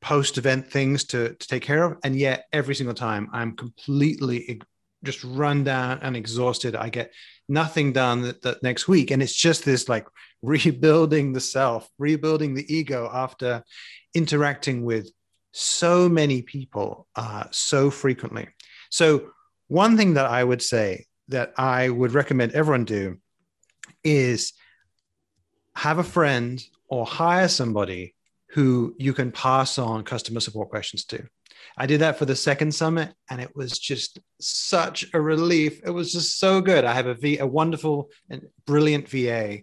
[0.00, 1.98] post event things to, to take care of.
[2.04, 4.60] And yet, every single time, I'm completely
[5.04, 6.76] just run down and exhausted.
[6.76, 7.12] I get
[7.48, 9.10] nothing done that, that next week.
[9.10, 10.06] And it's just this like
[10.42, 13.64] rebuilding the self, rebuilding the ego after
[14.14, 15.10] interacting with
[15.52, 18.48] so many people uh, so frequently.
[18.90, 19.30] So,
[19.68, 23.18] one thing that I would say that I would recommend everyone do
[24.02, 24.54] is
[25.78, 28.12] have a friend or hire somebody
[28.50, 31.24] who you can pass on customer support questions to.
[31.76, 35.80] I did that for the second summit and it was just such a relief.
[35.84, 36.84] It was just so good.
[36.84, 39.58] I have a, v, a wonderful and brilliant VA,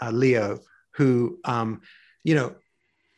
[0.00, 0.60] uh, Leo,
[0.94, 1.82] who, um,
[2.24, 2.54] you know,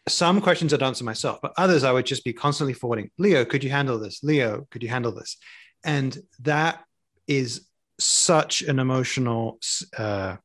[0.08, 3.12] some questions I'd answer myself, but others I would just be constantly forwarding.
[3.16, 4.24] Leo, could you handle this?
[4.24, 5.36] Leo, could you handle this?
[5.84, 6.82] And that
[7.28, 7.68] is
[8.00, 9.60] such an emotional
[9.96, 10.36] uh,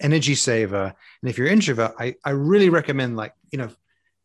[0.00, 0.94] energy saver.
[1.22, 3.70] And if you're introvert, I, I really recommend like, you know,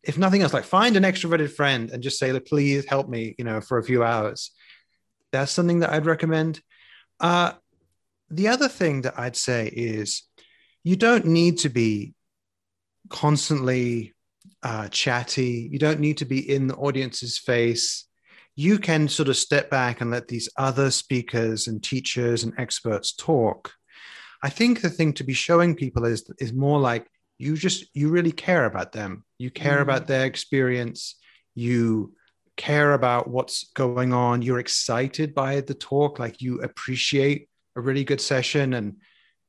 [0.02, 3.34] if nothing else, like find an extroverted friend and just say, like, please help me,
[3.38, 4.50] you know, for a few hours.
[5.32, 6.60] That's something that I'd recommend.
[7.18, 7.52] Uh,
[8.30, 10.22] the other thing that I'd say is
[10.82, 12.14] you don't need to be
[13.08, 14.12] constantly
[14.62, 15.68] uh, chatty.
[15.70, 18.06] You don't need to be in the audience's face.
[18.56, 23.14] You can sort of step back and let these other speakers and teachers and experts
[23.14, 23.72] talk
[24.44, 27.06] I think the thing to be showing people is is more like
[27.38, 29.24] you just you really care about them.
[29.38, 29.82] You care mm.
[29.82, 31.16] about their experience.
[31.54, 32.12] You
[32.56, 34.42] care about what's going on.
[34.42, 36.18] You're excited by the talk.
[36.18, 38.96] Like you appreciate a really good session and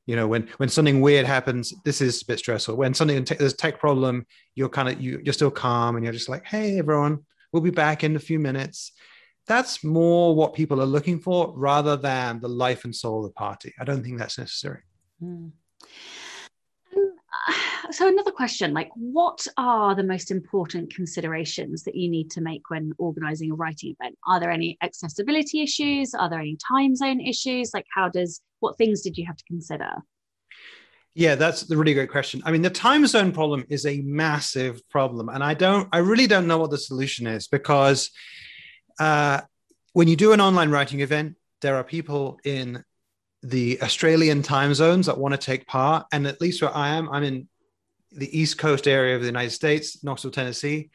[0.06, 3.52] you know when when something weird happens this is a bit stressful when something there's
[3.52, 4.26] a tech problem
[4.56, 7.18] you're kind of you, you're still calm and you're just like hey everyone
[7.52, 8.92] we'll be back in a few minutes
[9.46, 13.34] that's more what people are looking for rather than the life and soul of the
[13.34, 13.72] party.
[13.78, 14.80] I don't think that's necessary.
[15.22, 15.52] Mm.
[17.90, 22.68] so another question like what are the most important considerations that you need to make
[22.70, 27.20] when organizing a writing event are there any accessibility issues are there any time zone
[27.20, 29.90] issues like how does what things did you have to consider
[31.14, 32.42] Yeah, that's the really great question.
[32.44, 36.26] I mean, the time zone problem is a massive problem, and I don't, I really
[36.26, 38.10] don't know what the solution is because
[39.00, 39.40] uh,
[39.94, 42.84] when you do an online writing event, there are people in
[43.48, 47.08] the Australian time zones that want to take part, and at least where I am,
[47.10, 47.48] I'm in
[48.10, 50.90] the East Coast area of the United States, Knoxville, Tennessee.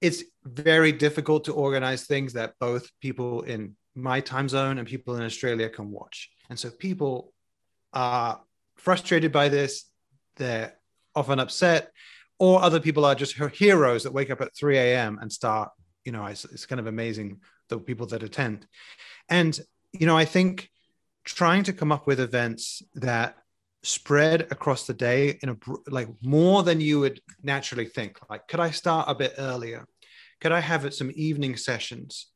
[0.00, 5.16] It's very difficult to organize things that both people in my time zone and people
[5.16, 7.32] in Australia can watch, and so people
[7.92, 8.40] are
[8.76, 9.84] frustrated by this.
[10.36, 10.74] They're
[11.14, 11.92] often upset,
[12.38, 15.18] or other people are just heroes that wake up at 3 a.m.
[15.20, 15.70] and start.
[16.04, 18.66] You know, it's, it's kind of amazing the people that attend.
[19.28, 19.58] And,
[19.92, 20.70] you know, I think
[21.34, 23.36] trying to come up with events that
[23.82, 25.56] spread across the day in a
[25.88, 29.86] like more than you would naturally think like could i start a bit earlier
[30.40, 32.26] could i have it some evening sessions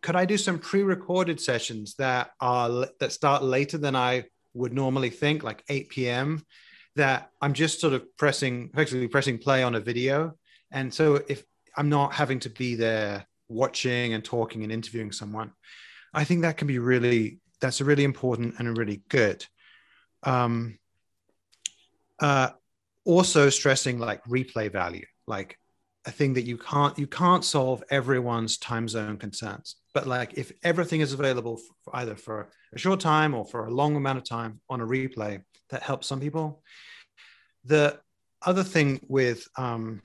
[0.00, 4.24] could i do some pre-recorded sessions that are that start later than i
[4.58, 6.44] would normally think, like 8 p.m.,
[6.96, 10.34] that I'm just sort of pressing, effectively pressing play on a video.
[10.72, 11.44] And so if
[11.76, 15.52] I'm not having to be there watching and talking and interviewing someone,
[16.12, 19.44] I think that can be really, that's a really important and a really good.
[20.22, 20.78] Um,
[22.20, 22.50] uh,
[23.04, 25.58] also stressing like replay value, like
[26.04, 29.76] a thing that you can't, you can't solve everyone's time zone concerns.
[29.94, 33.70] But like if everything is available for either for a short time or for a
[33.70, 36.62] long amount of time on a replay that helps some people.
[37.64, 37.98] The
[38.42, 40.02] other thing with, um,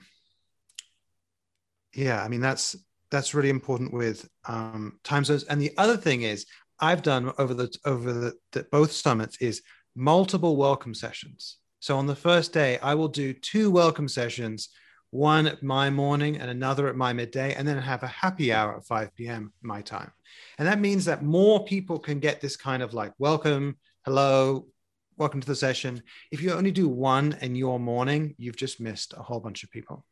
[1.94, 2.76] yeah, I mean that's
[3.10, 5.44] that's really important with um, time zones.
[5.44, 6.46] And the other thing is,
[6.84, 9.62] I've done over the over the, the both summits is
[9.96, 11.56] multiple welcome sessions.
[11.80, 14.68] So on the first day, I will do two welcome sessions
[15.08, 18.76] one at my morning and another at my midday, and then have a happy hour
[18.76, 19.52] at 5 p.m.
[19.62, 20.10] my time.
[20.58, 24.66] And that means that more people can get this kind of like, welcome, hello,
[25.16, 26.02] welcome to the session.
[26.32, 29.70] If you only do one in your morning, you've just missed a whole bunch of
[29.70, 30.04] people.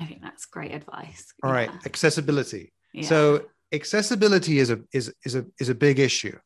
[0.00, 1.32] I think that's great advice.
[1.44, 1.56] All yeah.
[1.56, 2.72] right, accessibility.
[2.94, 3.08] Yeah.
[3.08, 3.42] So
[3.72, 6.38] accessibility is a is is a is a big issue.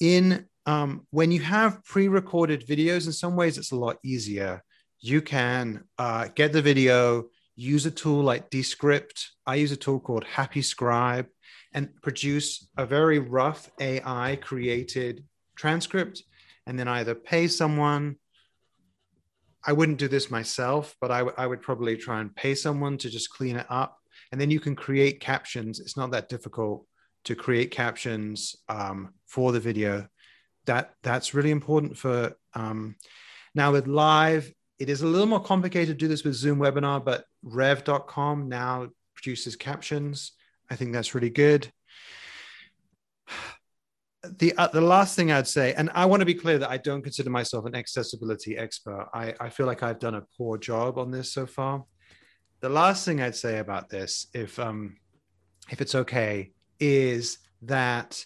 [0.00, 4.62] In um, when you have pre-recorded videos, in some ways it's a lot easier
[5.00, 7.24] you can uh, get the video,
[7.56, 9.30] use a tool like Descript.
[9.46, 11.26] I use a tool called Happy Scribe
[11.72, 15.24] and produce a very rough AI created
[15.56, 16.22] transcript
[16.66, 18.16] and then either pay someone.
[19.64, 22.98] I wouldn't do this myself, but I, w- I would probably try and pay someone
[22.98, 23.99] to just clean it up.
[24.32, 25.80] And then you can create captions.
[25.80, 26.86] It's not that difficult
[27.24, 30.06] to create captions um, for the video.
[30.66, 32.96] That that's really important for um,
[33.54, 37.04] now with live it is a little more complicated to do this with Zoom webinar,
[37.04, 40.32] but rev.com now produces captions.
[40.70, 41.70] I think that's really good.
[44.38, 46.78] The, uh, the last thing I'd say, and I want to be clear that I
[46.78, 49.08] don't consider myself an accessibility expert.
[49.12, 51.84] I, I feel like I've done a poor job on this so far.
[52.60, 54.96] The last thing I'd say about this, if um,
[55.70, 58.22] if it's okay, is that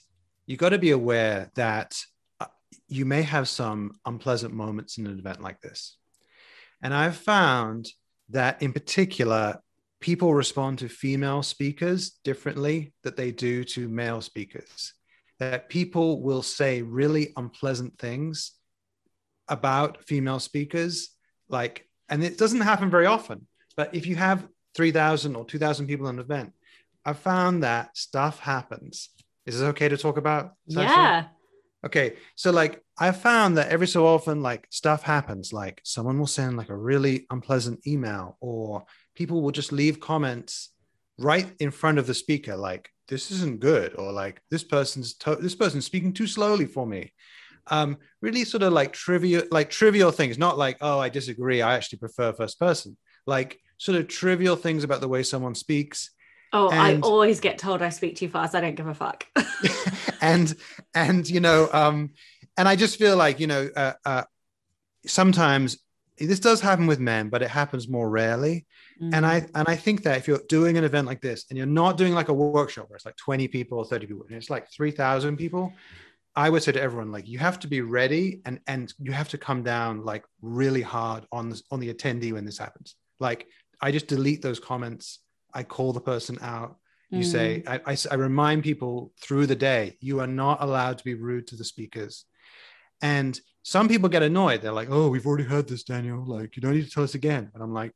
[0.46, 1.96] you got to be aware that
[2.40, 2.46] uh,
[2.88, 5.96] you may have some unpleasant moments in an event like this.
[6.82, 7.88] And I've found
[8.30, 9.60] that in particular,
[10.00, 14.94] people respond to female speakers differently that they do to male speakers.
[15.38, 18.52] That people will say really unpleasant things
[19.48, 21.10] about female speakers,
[21.48, 23.46] like, and it doesn't happen very often.
[23.76, 24.46] But if you have
[24.76, 26.52] 3,000 or 2,000 people in an event,
[27.04, 29.10] I've found that stuff happens.
[29.46, 30.52] Is it okay to talk about?
[30.66, 31.26] Yeah.
[31.84, 35.52] Okay, so like I found that every so often, like stuff happens.
[35.52, 40.70] Like someone will send like a really unpleasant email, or people will just leave comments
[41.18, 45.36] right in front of the speaker, like this isn't good, or like this person's to-
[45.36, 47.12] this person's speaking too slowly for me.
[47.66, 51.74] Um, really sort of like trivial, like trivial things, not like oh I disagree, I
[51.74, 52.96] actually prefer first person.
[53.26, 56.10] Like sort of trivial things about the way someone speaks
[56.54, 58.54] Oh, and, I always get told I speak too fast.
[58.54, 59.26] I don't give a fuck.
[60.20, 60.54] and
[60.94, 62.10] and you know, um,
[62.56, 64.22] and I just feel like you know, uh, uh,
[65.04, 65.78] sometimes
[66.16, 68.66] this does happen with men, but it happens more rarely.
[69.02, 69.14] Mm-hmm.
[69.14, 69.50] And I mm.
[69.56, 72.14] and I think that if you're doing an event like this and you're not doing
[72.14, 75.36] like a workshop where it's like 20 people or 30 people, and it's like 3,000
[75.36, 75.72] people,
[76.36, 79.30] I would say to everyone like you have to be ready and and you have
[79.30, 82.94] to come down like really hard on this, on the attendee when this happens.
[83.20, 83.46] Like
[83.80, 85.20] I just delete those comments
[85.54, 86.76] I call the person out.
[87.10, 87.30] You mm.
[87.30, 91.14] say, I, I, I remind people through the day, you are not allowed to be
[91.14, 92.24] rude to the speakers.
[93.00, 94.62] And some people get annoyed.
[94.62, 96.24] They're like, oh, we've already heard this, Daniel.
[96.26, 97.50] Like, you don't need to tell us again.
[97.54, 97.92] And I'm like,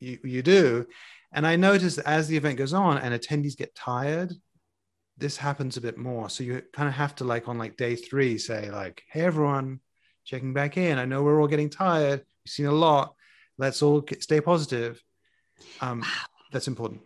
[0.00, 0.86] you, you do.
[1.32, 4.32] And I notice that as the event goes on and attendees get tired,
[5.18, 6.30] this happens a bit more.
[6.30, 9.80] So you kind of have to like on like day three say like, hey everyone,
[10.24, 10.98] checking back in.
[10.98, 12.20] I know we're all getting tired.
[12.20, 13.14] We've seen a lot.
[13.58, 15.02] Let's all stay positive.
[15.80, 16.06] Um, wow.
[16.52, 17.02] That's important.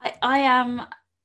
[0.00, 0.82] I, I am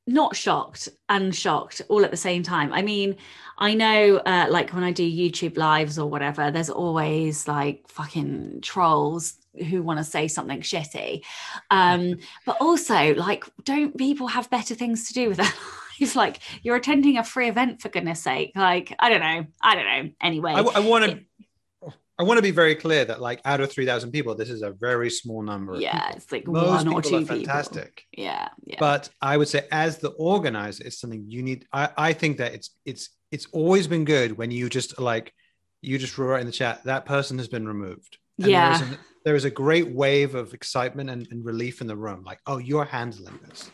[0.08, 2.74] not shocked and shocked all at the same time.
[2.74, 3.16] I mean,
[3.58, 8.60] I know, uh, like when I do YouTube lives or whatever, there's always like fucking
[8.62, 9.36] trolls
[9.70, 11.22] who want to say something shitty.
[11.70, 15.54] Um, but also, like, don't people have better things to do with their
[16.00, 16.16] lives?
[16.16, 18.54] Like, you're attending a free event for goodness sake.
[18.56, 19.46] Like, I don't know.
[19.62, 20.12] I don't know.
[20.22, 21.20] Anyway, I, I want to.
[22.20, 24.62] I want to be very clear that, like, out of three thousand people, this is
[24.62, 25.76] a very small number.
[25.76, 27.38] Yeah, it's like Most one or two people.
[27.38, 28.04] Fantastic.
[28.12, 28.76] Yeah, yeah.
[28.80, 31.66] But I would say, as the organizer, it's something you need.
[31.74, 35.34] I, I think that it's it's it's always been good when you just like
[35.82, 38.18] you just write in the chat that person has been removed.
[38.40, 38.78] And yeah.
[38.78, 42.24] There is, there is, a great wave of excitement and, and, relief in the room.
[42.24, 43.70] Like, oh, you're handling this.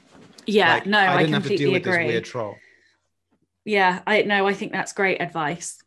[0.46, 2.04] Yeah, like, no, I, didn't I have to deal with agree.
[2.04, 2.56] this weird troll.
[3.66, 4.48] Yeah, I know.
[4.48, 5.78] I think that's great advice.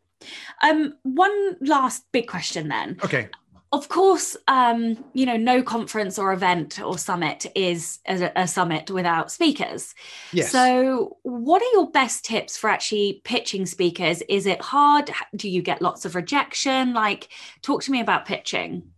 [0.62, 2.98] Um, one last big question then.
[3.04, 3.28] Okay.
[3.72, 8.90] Of course, um, you know, no conference or event or summit is a, a, summit
[8.90, 9.94] without speakers.
[10.32, 10.50] Yes.
[10.50, 14.22] So, what are your best tips for actually pitching speakers?
[14.28, 15.12] Is it hard?
[15.36, 16.94] Do you get lots of rejection?
[16.94, 17.28] Like,
[17.62, 18.90] talk to me about pitching.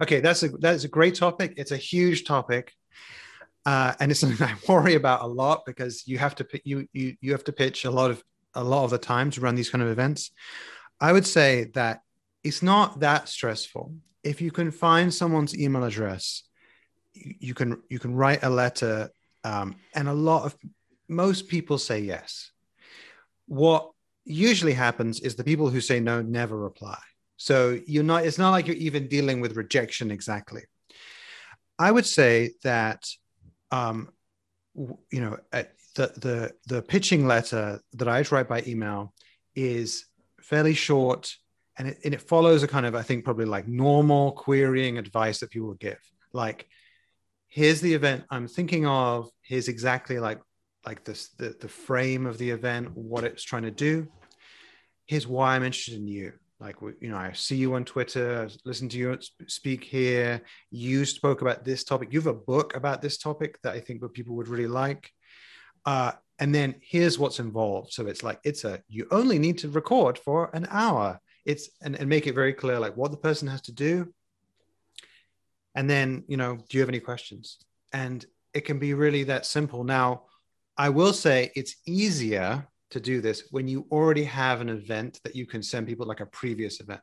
[0.00, 1.54] Okay, that's a that's a great topic.
[1.56, 2.72] It's a huge topic,
[3.66, 7.16] uh, and it's something I worry about a lot because you have to you you
[7.20, 8.22] you have to pitch a lot of
[8.54, 10.30] a lot of the time to run these kind of events.
[11.00, 12.00] I would say that
[12.42, 13.94] it's not that stressful.
[14.22, 16.44] If you can find someone's email address,
[17.14, 19.10] you, can you can write a letter,
[19.44, 20.56] um, and a lot of
[21.08, 22.50] most people say yes.
[23.46, 23.90] What
[24.24, 26.98] usually happens is the people who say no never reply.
[27.36, 28.24] So you're not.
[28.24, 30.62] It's not like you're even dealing with rejection exactly.
[31.78, 33.04] I would say that,
[33.70, 34.10] um,
[34.74, 35.38] you know,
[35.94, 39.12] the the the pitching letter that I write by email
[39.54, 40.06] is
[40.40, 41.34] fairly short
[41.78, 45.40] and it, and it follows a kind of i think probably like normal querying advice
[45.40, 46.00] that people would give.
[46.32, 46.66] Like
[47.48, 49.30] here's the event i'm thinking of.
[49.42, 50.40] Here's exactly like
[50.86, 54.08] like this the, the frame of the event what it's trying to do.
[55.06, 56.32] Here's why i'm interested in you.
[56.60, 58.48] Like you know i see you on twitter.
[58.64, 60.42] Listen to you speak here.
[60.70, 62.12] You spoke about this topic.
[62.12, 65.10] You have a book about this topic that i think people would really like
[65.86, 67.92] uh, and then here's what's involved.
[67.92, 71.20] So it's like it's a you only need to record for an hour.
[71.44, 74.12] It's and, and make it very clear like what the person has to do.
[75.74, 77.58] And then you know do you have any questions?
[77.92, 79.84] And it can be really that simple.
[79.84, 80.24] Now
[80.76, 85.36] i will say it's easier to do this when you already have an event that
[85.36, 87.00] you can send people like a previous event.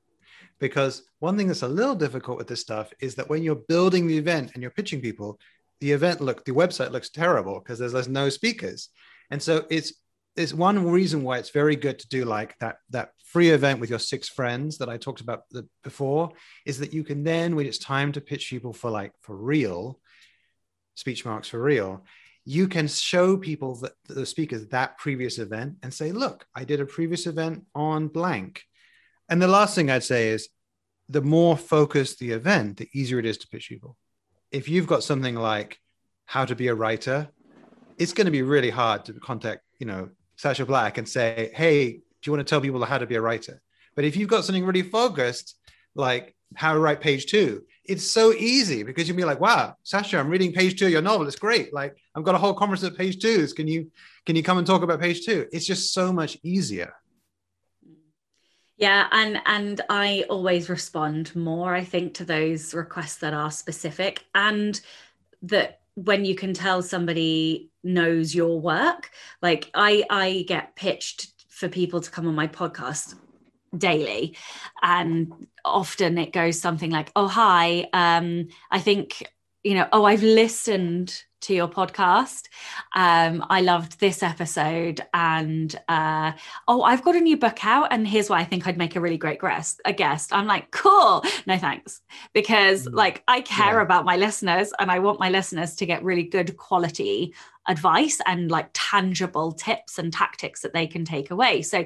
[0.59, 4.07] Because one thing that's a little difficult with this stuff is that when you're building
[4.07, 5.39] the event and you're pitching people
[5.81, 8.89] the event look the website looks terrible because there's, there's no speakers.
[9.29, 9.93] And so it's
[10.37, 13.89] it's one reason why it's very good to do like that that free event with
[13.89, 16.31] your six friends that I talked about the, before
[16.65, 19.99] is that you can then when it's time to pitch people for like for real
[20.95, 22.05] speech marks for real
[22.45, 26.79] you can show people that the speakers that previous event and say look I did
[26.79, 28.63] a previous event on blank.
[29.29, 30.49] And the last thing I'd say is
[31.09, 33.97] the more focused the event the easier it is to pitch people
[34.51, 35.79] if you've got something like
[36.25, 37.29] how to be a writer
[37.97, 40.09] it's going to be really hard to contact you know
[40.41, 43.21] Sacha Black and say, hey, do you want to tell people how to be a
[43.21, 43.61] writer?
[43.95, 45.55] But if you've got something really focused,
[45.93, 50.17] like how to write page two, it's so easy because you'll be like, wow, Sacha,
[50.17, 51.27] I'm reading page two of your novel.
[51.27, 51.71] It's great.
[51.75, 53.45] Like I've got a whole conference at page two.
[53.55, 53.91] Can you
[54.25, 55.47] can you come and talk about page two?
[55.51, 56.91] It's just so much easier.
[58.81, 64.25] Yeah, and and I always respond more, I think, to those requests that are specific
[64.33, 64.81] and
[65.43, 69.11] that when you can tell somebody knows your work
[69.41, 73.15] like i i get pitched for people to come on my podcast
[73.77, 74.37] daily
[74.83, 75.31] and
[75.65, 79.23] often it goes something like oh hi um i think
[79.63, 82.47] you know oh i've listened to your podcast.
[82.95, 86.31] Um, I loved this episode, and uh,
[86.67, 89.01] oh, I've got a new book out, and here's why I think I'd make a
[89.01, 89.81] really great guest.
[89.85, 90.33] A guest.
[90.33, 91.23] I'm like, cool.
[91.45, 92.01] No thanks,
[92.33, 92.93] because mm.
[92.93, 93.81] like I care yeah.
[93.81, 97.33] about my listeners, and I want my listeners to get really good quality
[97.67, 101.61] advice and like tangible tips and tactics that they can take away.
[101.61, 101.85] So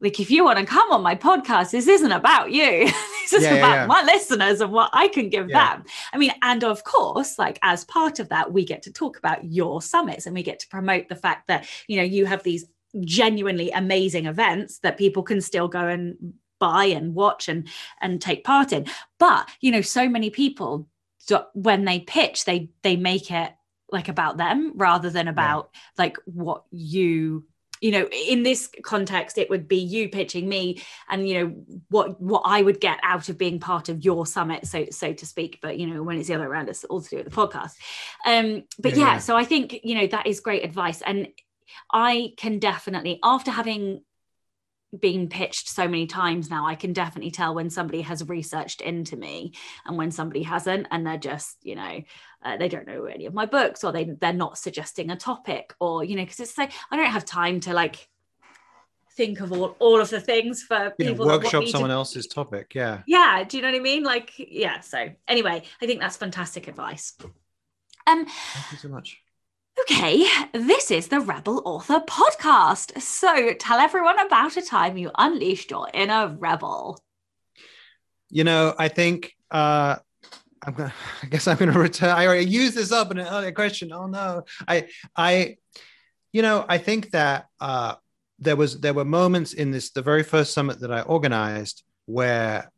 [0.00, 2.90] like if you want to come on my podcast this isn't about you.
[3.30, 3.86] This is yeah, about yeah, yeah.
[3.86, 5.84] my listeners and what i can give them.
[6.12, 9.44] I mean and of course like as part of that we get to talk about
[9.44, 12.64] your summits and we get to promote the fact that you know you have these
[13.02, 16.16] genuinely amazing events that people can still go and
[16.58, 17.68] buy and watch and
[18.00, 18.86] and take part in.
[19.18, 20.88] But you know so many people
[21.54, 23.52] when they pitch they they make it
[23.92, 27.44] like about them rather than about like what you
[27.80, 31.54] you know in this context it would be you pitching me and you know
[31.88, 35.26] what what i would get out of being part of your summit so so to
[35.26, 37.26] speak but you know when it's the other way around it's all to do with
[37.26, 37.76] the podcast.
[38.26, 39.18] Um but yeah, yeah.
[39.18, 41.02] so i think you know that is great advice.
[41.02, 41.28] And
[41.92, 44.02] i can definitely after having
[44.98, 49.16] been pitched so many times now i can definitely tell when somebody has researched into
[49.16, 49.52] me
[49.86, 52.02] and when somebody hasn't and they're just you know
[52.42, 55.74] uh, they don't know any of my books or they they're not suggesting a topic
[55.78, 58.08] or you know because it's like i don't have time to like
[59.12, 61.94] think of all all of the things for people workshop someone to...
[61.94, 63.02] else's topic yeah.
[63.06, 64.02] Yeah do you know what i mean?
[64.02, 67.16] Like yeah so anyway i think that's fantastic advice.
[68.06, 69.20] Um thank you so much
[69.82, 73.00] Okay, this is the Rebel Author podcast.
[73.00, 76.98] So tell everyone about a time you unleashed your inner rebel.
[78.28, 79.96] You know, I think uh
[80.62, 82.10] I'm gonna I guess I'm gonna return.
[82.10, 83.92] I already used this up in an earlier question.
[83.92, 84.44] Oh no.
[84.66, 85.56] I I
[86.32, 87.94] you know, I think that uh
[88.38, 92.70] there was there were moments in this the very first summit that I organized where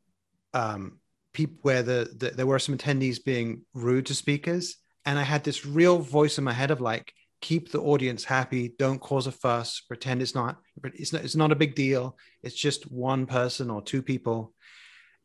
[0.54, 0.98] um
[1.32, 5.44] people where the, the there were some attendees being rude to speakers and I had
[5.44, 9.32] this real voice in my head of like, keep the audience happy, don't cause a
[9.32, 10.58] fuss, pretend it's not,
[10.94, 12.16] it's not, it's not a big deal.
[12.42, 14.54] It's just one person or two people.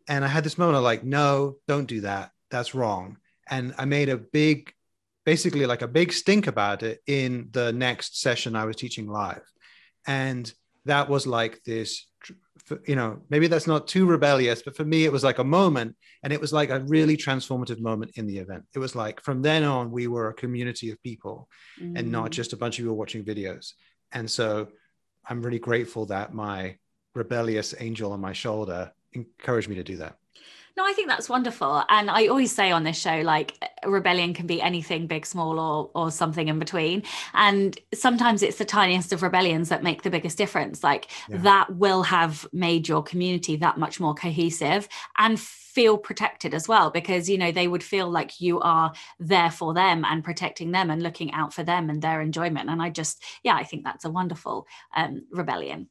[0.08, 2.32] And I had this moment of like, no, don't do that.
[2.50, 3.18] That's wrong.
[3.50, 4.74] And I made a big,
[5.26, 9.44] basically like a big stink about it in the next session I was teaching live.
[10.08, 10.52] And
[10.86, 12.08] that was like this
[12.86, 15.96] you know maybe that's not too rebellious but for me it was like a moment
[16.24, 19.42] and it was like a really transformative moment in the event it was like from
[19.42, 21.48] then on we were a community of people
[21.82, 21.98] mm.
[21.98, 22.32] and not mm.
[22.32, 23.74] just a bunch of people watching videos
[24.12, 24.68] and so
[25.30, 26.76] i'm really grateful that my
[27.16, 30.18] rebellious angel on my shoulder encouraged me to do that
[30.78, 31.84] no, I think that's wonderful.
[31.90, 35.90] And I always say on this show, like rebellion can be anything big, small, or
[35.96, 37.02] or something in between.
[37.34, 40.84] And sometimes it's the tiniest of rebellions that make the biggest difference.
[40.84, 41.38] Like yeah.
[41.40, 46.92] that will have made your community that much more cohesive and feel protected as well,
[46.92, 50.92] because you know they would feel like you are there for them and protecting them
[50.92, 52.70] and looking out for them and their enjoyment.
[52.70, 55.90] And I just, yeah, I think that's a wonderful um, rebellion.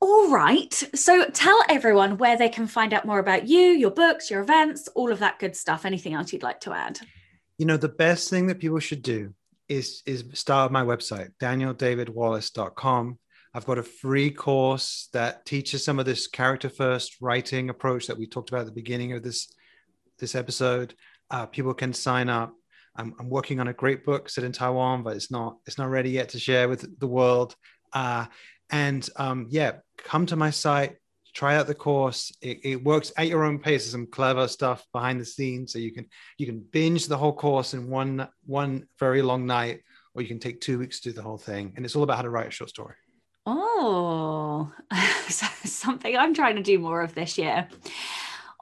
[0.00, 0.72] All right.
[0.94, 4.88] So tell everyone where they can find out more about you, your books, your events,
[4.94, 5.84] all of that good stuff.
[5.84, 7.00] Anything else you'd like to add?
[7.58, 9.34] You know, the best thing that people should do
[9.68, 13.18] is is start my website, danieldavidwallace.com.
[13.54, 18.18] I've got a free course that teaches some of this character first writing approach that
[18.18, 19.52] we talked about at the beginning of this
[20.18, 20.94] this episode.
[21.30, 22.54] Uh, people can sign up.
[22.96, 25.90] I'm, I'm, working on a great book set in Taiwan, but it's not it's not
[25.90, 27.56] ready yet to share with the world.
[27.92, 28.26] Uh,
[28.70, 30.96] and um, yeah, come to my site,
[31.34, 32.32] try out the course.
[32.42, 33.84] It, it, works at your own pace.
[33.84, 36.06] There's some clever stuff behind the scenes, so you can
[36.36, 39.80] you can binge the whole course in one one very long night,
[40.14, 41.72] or you can take two weeks to do the whole thing.
[41.76, 42.94] And it's all about how to write a short story.
[43.46, 44.72] Oh,
[45.28, 47.68] something I'm trying to do more of this year.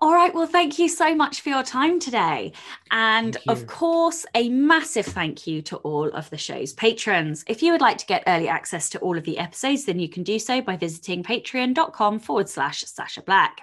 [0.03, 0.34] All right.
[0.34, 2.53] Well, thank you so much for your time today.
[2.90, 7.44] And of course, a massive thank you to all of the show's patrons.
[7.47, 10.11] If you would like to get early access to all of the episodes, then you
[10.11, 13.62] can do so by visiting patreon.com forward slash Sacha Black.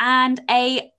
[0.00, 0.92] And a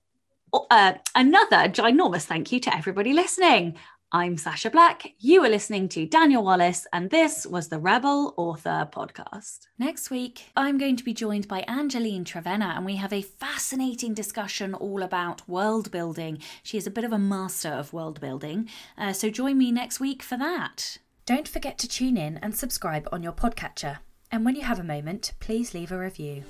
[0.70, 3.76] uh, another ginormous thank you to everybody listening.
[4.14, 5.12] I'm Sacha Black.
[5.18, 9.66] You are listening to Daniel Wallace, and this was the Rebel Author Podcast.
[9.76, 14.14] Next week, I'm going to be joined by Angeline Trevena, and we have a fascinating
[14.14, 16.38] discussion all about world building.
[16.62, 19.98] She is a bit of a master of world building, uh, so join me next
[19.98, 20.98] week for that.
[21.26, 23.98] Don't forget to tune in and subscribe on your podcatcher.
[24.30, 26.44] And when you have a moment, please leave a review.